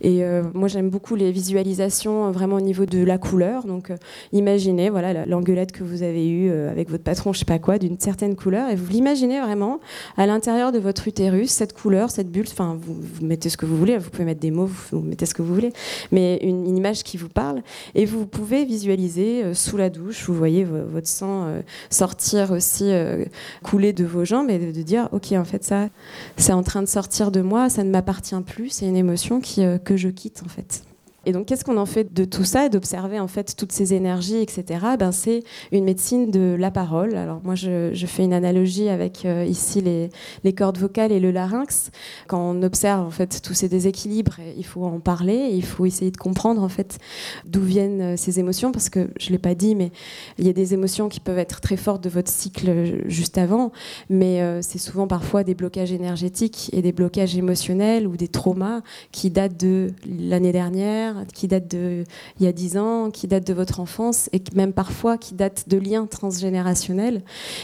Et 0.00 0.22
moi 0.54 0.68
j'aime 0.68 0.90
beaucoup 0.90 1.14
les 1.14 1.32
visualisations 1.32 2.30
vraiment 2.30 2.56
au 2.56 2.60
niveau 2.60 2.86
de 2.86 3.02
la 3.02 3.18
couleur. 3.18 3.64
Donc 3.64 3.92
imaginez 4.32 4.90
voilà 4.90 5.26
l'engueulade 5.26 5.72
que 5.72 5.84
vous 5.84 6.02
avez 6.02 6.28
eue 6.28 6.50
avec 6.50 6.90
votre 6.90 7.04
patron, 7.04 7.32
je 7.32 7.40
sais 7.40 7.44
pas 7.44 7.58
quoi, 7.58 7.78
d'une 7.78 7.98
certaine 7.98 8.36
couleur 8.36 8.43
et 8.52 8.74
vous 8.74 8.90
l'imaginez 8.90 9.40
vraiment 9.40 9.80
à 10.16 10.26
l'intérieur 10.26 10.72
de 10.72 10.78
votre 10.78 11.08
utérus, 11.08 11.50
cette 11.50 11.72
couleur, 11.72 12.10
cette 12.10 12.30
bulle. 12.30 12.46
Enfin, 12.50 12.78
vous, 12.80 12.96
mettez 13.22 13.48
ce 13.48 13.56
que 13.56 13.66
vous 13.66 13.76
voulez, 13.76 13.96
vous 13.98 14.10
pouvez 14.10 14.24
mettre 14.24 14.40
des 14.40 14.50
mots, 14.50 14.68
vous, 14.90 15.00
mettez 15.00 15.26
ce 15.26 15.34
que 15.34 15.42
vous 15.42 15.54
voulez, 15.54 15.72
mais 16.12 16.38
une, 16.42 16.76
image 16.76 17.02
qui 17.02 17.16
vous 17.16 17.28
parle. 17.28 17.62
Et 17.94 18.04
vous 18.04 18.26
pouvez 18.26 18.64
visualiser 18.64 19.44
euh, 19.44 19.54
sous 19.54 19.76
la 19.76 19.90
douche, 19.90 20.24
vous 20.26 20.34
voyez 20.34 20.64
votre 20.64 21.08
sang 21.08 21.44
euh, 21.46 21.60
sortir 21.90 22.50
aussi, 22.50 22.84
euh, 22.90 23.24
couler 23.62 23.92
de 23.92 24.04
vos 24.04 24.24
jambes 24.24 24.50
et 24.50 24.58
de, 24.58 24.82
dire 24.82 25.08
ok, 25.12 25.32
en 25.32 25.44
fait, 25.44 25.64
ça, 25.64 25.88
c'est 26.36 26.52
en 26.52 26.62
train 26.62 26.82
de 26.82 26.88
sortir 26.88 27.30
de 27.30 27.40
moi, 27.40 27.68
ça 27.68 27.84
ne 27.84 27.90
m'appartient 27.90 28.34
plus, 28.46 28.70
c'est 28.70 28.86
une 28.86 28.96
émotion 28.96 29.40
qui, 29.40 29.62
que 29.84 29.96
je 29.96 30.08
quitte 30.08 30.42
en 30.44 30.48
fait. 30.48 30.82
Et 31.26 31.32
donc, 31.32 31.46
qu'est-ce 31.46 31.64
qu'on 31.64 31.76
en 31.76 31.86
fait 31.86 32.12
de 32.12 32.24
tout 32.24 32.44
ça, 32.44 32.68
d'observer 32.68 33.18
en 33.18 33.28
fait 33.28 33.56
toutes 33.56 33.72
ces 33.72 33.94
énergies, 33.94 34.36
etc. 34.36 34.64
Ben, 34.98 35.12
c'est 35.12 35.42
une 35.72 35.84
médecine 35.84 36.30
de 36.30 36.56
la 36.58 36.70
parole. 36.70 37.16
Alors 37.16 37.40
moi, 37.44 37.54
je, 37.54 37.92
fais 38.06 38.24
une 38.24 38.32
analogie 38.32 38.88
avec 38.88 39.24
euh, 39.24 39.44
ici 39.44 39.80
les, 39.80 40.52
cordes 40.52 40.78
vocales 40.78 41.12
et 41.12 41.20
le 41.20 41.30
larynx. 41.30 41.90
Quand 42.28 42.38
on 42.38 42.62
observe 42.62 43.06
en 43.06 43.10
fait 43.10 43.40
tous 43.42 43.54
ces 43.54 43.68
déséquilibres, 43.68 44.36
il 44.56 44.64
faut 44.64 44.84
en 44.84 45.00
parler, 45.00 45.50
il 45.52 45.64
faut 45.64 45.86
essayer 45.86 46.10
de 46.10 46.16
comprendre 46.16 46.62
en 46.62 46.68
fait 46.68 46.98
d'où 47.46 47.62
viennent 47.62 48.00
euh, 48.00 48.16
ces 48.16 48.38
émotions, 48.38 48.72
parce 48.72 48.88
que 48.88 49.08
je 49.18 49.30
l'ai 49.30 49.38
pas 49.38 49.54
dit, 49.54 49.74
mais 49.74 49.90
il 50.38 50.46
y 50.46 50.50
a 50.50 50.52
des 50.52 50.74
émotions 50.74 51.08
qui 51.08 51.20
peuvent 51.20 51.38
être 51.38 51.60
très 51.60 51.76
fortes 51.76 52.04
de 52.04 52.10
votre 52.10 52.30
cycle 52.30 52.68
euh, 52.68 53.00
juste 53.06 53.38
avant, 53.38 53.72
mais 54.10 54.42
c'est 54.62 54.78
souvent 54.78 55.06
parfois 55.06 55.44
des 55.44 55.54
blocages 55.54 55.92
énergétiques 55.92 56.70
et 56.72 56.82
des 56.82 56.92
blocages 56.92 57.36
émotionnels 57.36 58.06
ou 58.06 58.16
des 58.16 58.28
traumas 58.28 58.82
qui 59.12 59.30
datent 59.30 59.56
de 59.56 59.88
l'année 60.06 60.52
dernière 60.52 61.13
qui 61.32 61.48
date 61.48 61.70
de 61.70 62.04
il 62.40 62.46
y 62.46 62.48
a 62.48 62.52
10 62.52 62.76
ans, 62.78 63.10
qui 63.10 63.26
date 63.26 63.46
de 63.46 63.54
votre 63.54 63.80
enfance 63.80 64.28
et 64.32 64.42
même 64.54 64.72
parfois 64.72 65.18
qui 65.18 65.34
date 65.34 65.68
de 65.68 65.78
liens 65.78 66.06
transgénérationnels. 66.06 67.22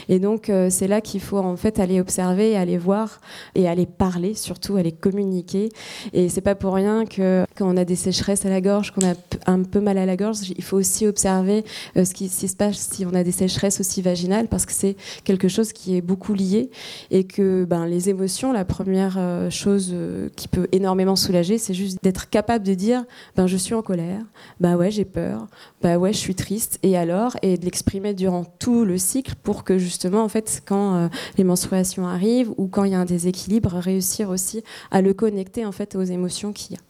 Et 0.09 0.19
donc 0.19 0.49
euh, 0.49 0.69
c'est 0.69 0.87
là 0.87 1.01
qu'il 1.01 1.21
faut 1.21 1.37
en 1.37 1.55
fait 1.57 1.79
aller 1.79 1.99
observer, 1.99 2.55
aller 2.55 2.77
voir 2.77 3.19
et 3.55 3.67
aller 3.67 3.85
parler, 3.85 4.33
surtout 4.33 4.75
aller 4.75 4.91
communiquer. 4.91 5.69
Et 6.13 6.29
c'est 6.29 6.41
pas 6.41 6.55
pour 6.55 6.73
rien 6.73 7.05
que 7.05 7.45
quand 7.55 7.67
on 7.67 7.77
a 7.77 7.85
des 7.85 7.95
sécheresses 7.95 8.45
à 8.45 8.49
la 8.49 8.61
gorge, 8.61 8.91
qu'on 8.91 9.05
a 9.07 9.13
un 9.45 9.63
peu 9.63 9.79
mal 9.79 9.97
à 9.97 10.05
la 10.05 10.15
gorge, 10.15 10.37
il 10.55 10.63
faut 10.63 10.77
aussi 10.77 11.07
observer 11.07 11.63
euh, 11.97 12.05
ce, 12.05 12.13
qui, 12.13 12.29
se 12.29 12.55
passe 12.55 12.77
si 12.91 13.05
on 13.05 13.13
a 13.13 13.23
des 13.23 13.31
sécheresses 13.31 13.79
aussi 13.79 14.01
vaginales 14.01 14.47
parce 14.47 14.65
que 14.65 14.73
c'est 14.73 14.95
quelque 15.23 15.47
chose 15.47 15.73
qui 15.73 15.97
est 15.97 16.01
beaucoup 16.01 16.33
lié 16.33 16.69
et 17.09 17.25
que 17.25 17.65
ben, 17.65 17.85
les 17.85 18.09
émotions, 18.09 18.51
la 18.51 18.65
première 18.65 19.15
euh, 19.17 19.49
chose 19.49 19.93
qui 20.35 20.47
peut 20.47 20.67
énormément 20.71 21.15
soulager, 21.15 21.57
c'est 21.57 21.73
juste 21.73 21.99
d'être 22.03 22.29
capable 22.29 22.65
de 22.65 22.73
dire 22.73 23.03
je 23.47 23.57
suis 23.57 23.73
en 23.73 23.81
colère, 23.81 24.23
ben 24.59 24.75
ouais, 24.75 24.91
j'ai 24.91 25.05
peur, 25.05 25.47
ben 25.81 25.97
ouais, 25.97 26.13
je 26.13 26.17
suis 26.17 26.35
triste, 26.35 26.79
et 26.83 26.97
alors, 26.97 27.35
et 27.41 27.57
de 27.57 27.65
l'exprimer 27.65 28.13
durant 28.13 28.43
tout 28.43 28.85
le 28.85 28.97
cycle 28.97 29.35
pour 29.41 29.63
que 29.63 29.77
justement, 29.77 30.23
en 30.23 30.29
fait, 30.29 30.61
quand 30.65 30.95
euh, 30.95 31.07
les 31.37 31.43
menstruations 31.43 32.07
arrivent 32.07 32.51
ou 32.57 32.67
quand 32.67 32.83
il 32.83 32.91
y 32.91 32.95
a 32.95 32.99
un 32.99 33.05
déséquilibre, 33.05 33.75
réussir 33.75 34.29
aussi 34.29 34.63
à 34.91 35.01
le 35.01 35.13
connecter 35.13 35.65
en 35.65 35.71
fait 35.71 35.95
aux 35.95 36.03
émotions 36.03 36.53
qu'il 36.53 36.73
y 36.73 36.75
a. 36.75 36.81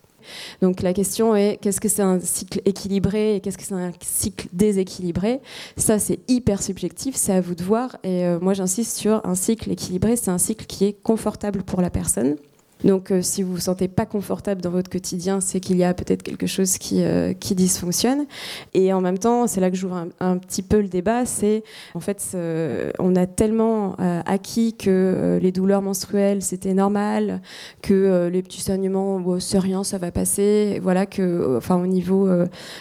Donc 0.62 0.82
la 0.82 0.94
question 0.94 1.36
est 1.36 1.58
qu'est-ce 1.62 1.82
que 1.82 1.90
c'est 1.90 2.02
un 2.02 2.20
cycle 2.20 2.62
équilibré 2.66 3.36
et 3.36 3.40
qu'est-ce 3.40 3.58
que 3.58 3.64
c'est 3.64 3.74
un 3.74 3.92
cycle 4.02 4.48
déséquilibré? 4.54 5.42
Ça 5.78 6.00
c'est 6.00 6.20
hyper 6.28 6.62
subjectif, 6.62 7.16
c'est 7.16 7.34
à 7.34 7.42
vous 7.42 7.56
de 7.56 7.64
voir. 7.64 7.98
Et 8.04 8.26
euh, 8.26 8.40
moi 8.40 8.54
j'insiste 8.54 8.98
sur 8.98 9.26
un 9.26 9.36
cycle 9.36 9.72
équilibré, 9.72 10.16
c'est 10.16 10.32
un 10.32 10.38
cycle 10.38 10.66
qui 10.66 10.86
est 10.86 10.94
confortable 10.94 11.64
pour 11.64 11.82
la 11.82 11.90
personne. 11.90 12.36
Donc, 12.84 13.12
euh, 13.12 13.22
si 13.22 13.44
vous 13.44 13.54
vous 13.54 13.60
sentez 13.60 13.88
pas 13.88 14.06
confortable 14.06 14.62
dans 14.62 14.72
votre 14.72 14.90
quotidien, 14.90 15.42
c'est 15.42 15.60
qu'il 15.60 15.78
y 15.78 15.84
a 15.84 15.94
peut-être 15.94 16.24
quelque 16.24 16.48
chose 16.48 16.78
qui, 16.78 17.04
euh, 17.04 17.34
qui 17.34 17.56
dysfonctionne. 17.56 18.26
Et 18.74 18.92
en 18.94 19.02
même 19.02 19.18
temps, 19.18 19.48
c'est 19.48 19.62
là 19.62 19.70
que 19.70 19.78
j'ouvre 19.78 20.08
un, 20.20 20.38
petit 20.38 20.64
peu 20.64 20.82
le 20.82 20.88
débat. 20.88 21.26
C'est 21.26 21.64
en 21.94 22.00
fait, 22.00 22.32
euh, 22.34 22.92
on 23.00 23.16
a 23.16 23.28
tellement 23.28 23.96
acquis 24.26 24.74
que 24.74 25.40
les 25.42 25.52
douleurs 25.52 25.82
menstruelles 25.82 26.42
c'était 26.42 26.74
normal, 26.74 27.42
que 27.82 28.30
les 28.32 28.42
petits 28.42 28.62
saignements, 28.62 29.20
bon, 29.20 29.40
c'est 29.40 29.60
rien, 29.60 29.84
ça 29.84 29.98
va 29.98 30.12
passer. 30.12 30.80
Voilà 30.82 31.06
que, 31.06 31.58
enfin, 31.58 31.82
au 31.82 31.88
niveau 31.88 32.30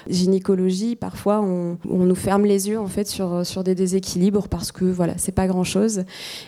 gynécologie, 0.08 0.96
parfois 0.96 1.40
on, 1.40 1.78
on, 1.88 2.04
nous 2.04 2.14
ferme 2.14 2.44
les 2.44 2.68
yeux 2.68 2.78
en 2.78 2.86
fait 2.86 3.06
sur 3.06 3.44
sur 3.44 3.64
des 3.64 3.74
déséquilibres 3.74 4.48
parce 4.48 4.72
que 4.72 4.84
voilà, 4.84 5.14
c'est 5.16 5.32
pas 5.32 5.46
grand 5.46 5.64
chose. 5.64 6.04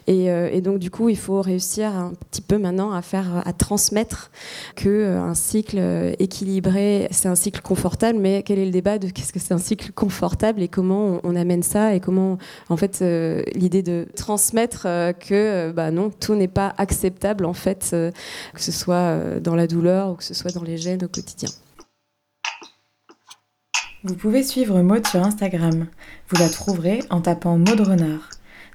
Et 0.07 0.61
donc 0.63 0.79
du 0.79 0.91
coup, 0.91 1.09
il 1.09 1.19
faut 1.19 1.43
réussir 1.43 1.95
un 1.95 2.13
petit 2.31 2.43
peu 2.43 2.59
maintenant 2.59 2.93
à 2.93 3.03
faire 3.03 3.42
à 3.45 3.53
transmettre 3.53 4.31
que 4.77 4.89
euh, 4.89 5.21
un 5.21 5.35
cycle 5.35 5.79
euh, 5.79 6.15
équilibré, 6.19 7.09
c'est 7.11 7.29
un 7.29 7.35
cycle 7.35 7.61
confortable, 7.61 8.19
mais 8.19 8.43
quel 8.43 8.59
est 8.59 8.65
le 8.65 8.71
débat 8.71 8.99
de 8.99 9.09
qu'est-ce 9.09 9.33
que 9.33 9.39
c'est 9.39 9.55
un 9.55 9.59
cycle 9.59 9.93
confortable 9.93 10.63
et 10.63 10.69
comment 10.69 11.21
on, 11.23 11.37
amène 11.37 11.63
ça 11.63 11.95
et 11.95 12.01
comment, 12.01 12.39
en 12.69 12.77
fait, 12.77 13.01
euh, 13.03 13.43
l'idée 13.55 13.83
de 13.83 14.07
transmettre 14.17 14.83
que, 15.19 15.73
bah 15.73 15.91
non, 15.91 16.11
tout 16.11 16.35
n'est 16.35 16.49
pas 16.49 16.75
acceptable, 16.79 17.45
en 17.47 17.55
fait, 17.55 17.91
que 17.91 18.61
ce 18.61 18.73
soit 18.73 19.41
dans 19.41 19.55
la 19.55 19.67
douleur 19.67 20.11
ou 20.11 20.15
que 20.15 20.25
ce 20.25 20.35
soit 20.35 20.53
dans 20.53 20.63
les 20.63 20.77
gènes 20.77 21.05
au 21.05 21.09
quotidien. 21.09 21.49
Vous 24.05 24.15
pouvez 24.15 24.43
suivre 24.43 24.83
Maud 24.83 25.07
sur 25.07 25.23
Instagram. 25.23 25.87
Vous 26.29 26.43
la 26.43 26.49
trouverez 26.49 27.01
en 27.11 27.21
tapant 27.21 27.57
Maud 27.57 27.81
Renard. 27.81 28.29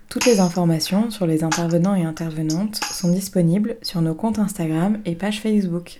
Toutes 0.09 0.25
les 0.25 0.39
informations 0.39 1.11
sur 1.11 1.27
les 1.27 1.43
intervenants 1.43 1.93
et 1.93 2.05
intervenantes 2.05 2.79
sont 2.93 3.11
disponibles 3.11 3.75
sur 3.81 4.01
nos 4.01 4.15
comptes 4.15 4.39
Instagram 4.39 4.99
et 5.05 5.15
page 5.15 5.41
Facebook. 5.41 5.99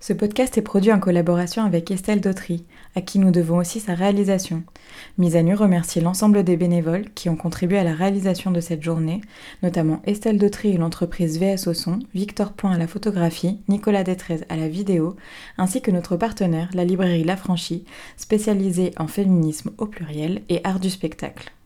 Ce 0.00 0.14
podcast 0.14 0.56
est 0.56 0.62
produit 0.62 0.92
en 0.92 0.98
collaboration 0.98 1.62
avec 1.62 1.90
Estelle 1.90 2.22
Dautry, 2.22 2.64
à 2.94 3.02
qui 3.02 3.18
nous 3.18 3.30
devons 3.30 3.58
aussi 3.58 3.80
sa 3.80 3.94
réalisation. 3.94 4.62
Mise 5.18 5.36
à 5.36 5.42
nu 5.42 5.54
remercie 5.54 6.00
l'ensemble 6.00 6.42
des 6.42 6.56
bénévoles 6.56 7.10
qui 7.14 7.28
ont 7.28 7.36
contribué 7.36 7.78
à 7.78 7.84
la 7.84 7.94
réalisation 7.94 8.50
de 8.50 8.60
cette 8.60 8.82
journée, 8.82 9.20
notamment 9.62 10.02
Estelle 10.04 10.38
Dautry 10.38 10.70
et 10.70 10.76
l'entreprise 10.76 11.38
VS 11.38 11.68
au 11.68 11.74
son, 11.74 12.00
Victor 12.14 12.52
Point 12.52 12.72
à 12.72 12.78
la 12.78 12.86
photographie, 12.86 13.60
Nicolas 13.68 14.04
Détrez 14.04 14.40
à 14.48 14.56
la 14.56 14.68
vidéo, 14.68 15.16
ainsi 15.58 15.80
que 15.80 15.90
notre 15.90 16.16
partenaire, 16.16 16.68
la 16.74 16.84
librairie 16.84 17.24
La 17.24 17.36
Franchie, 17.36 17.84
spécialisée 18.16 18.92
en 18.98 19.06
féminisme 19.06 19.70
au 19.78 19.86
pluriel 19.86 20.42
et 20.48 20.60
art 20.64 20.80
du 20.80 20.90
spectacle. 20.90 21.54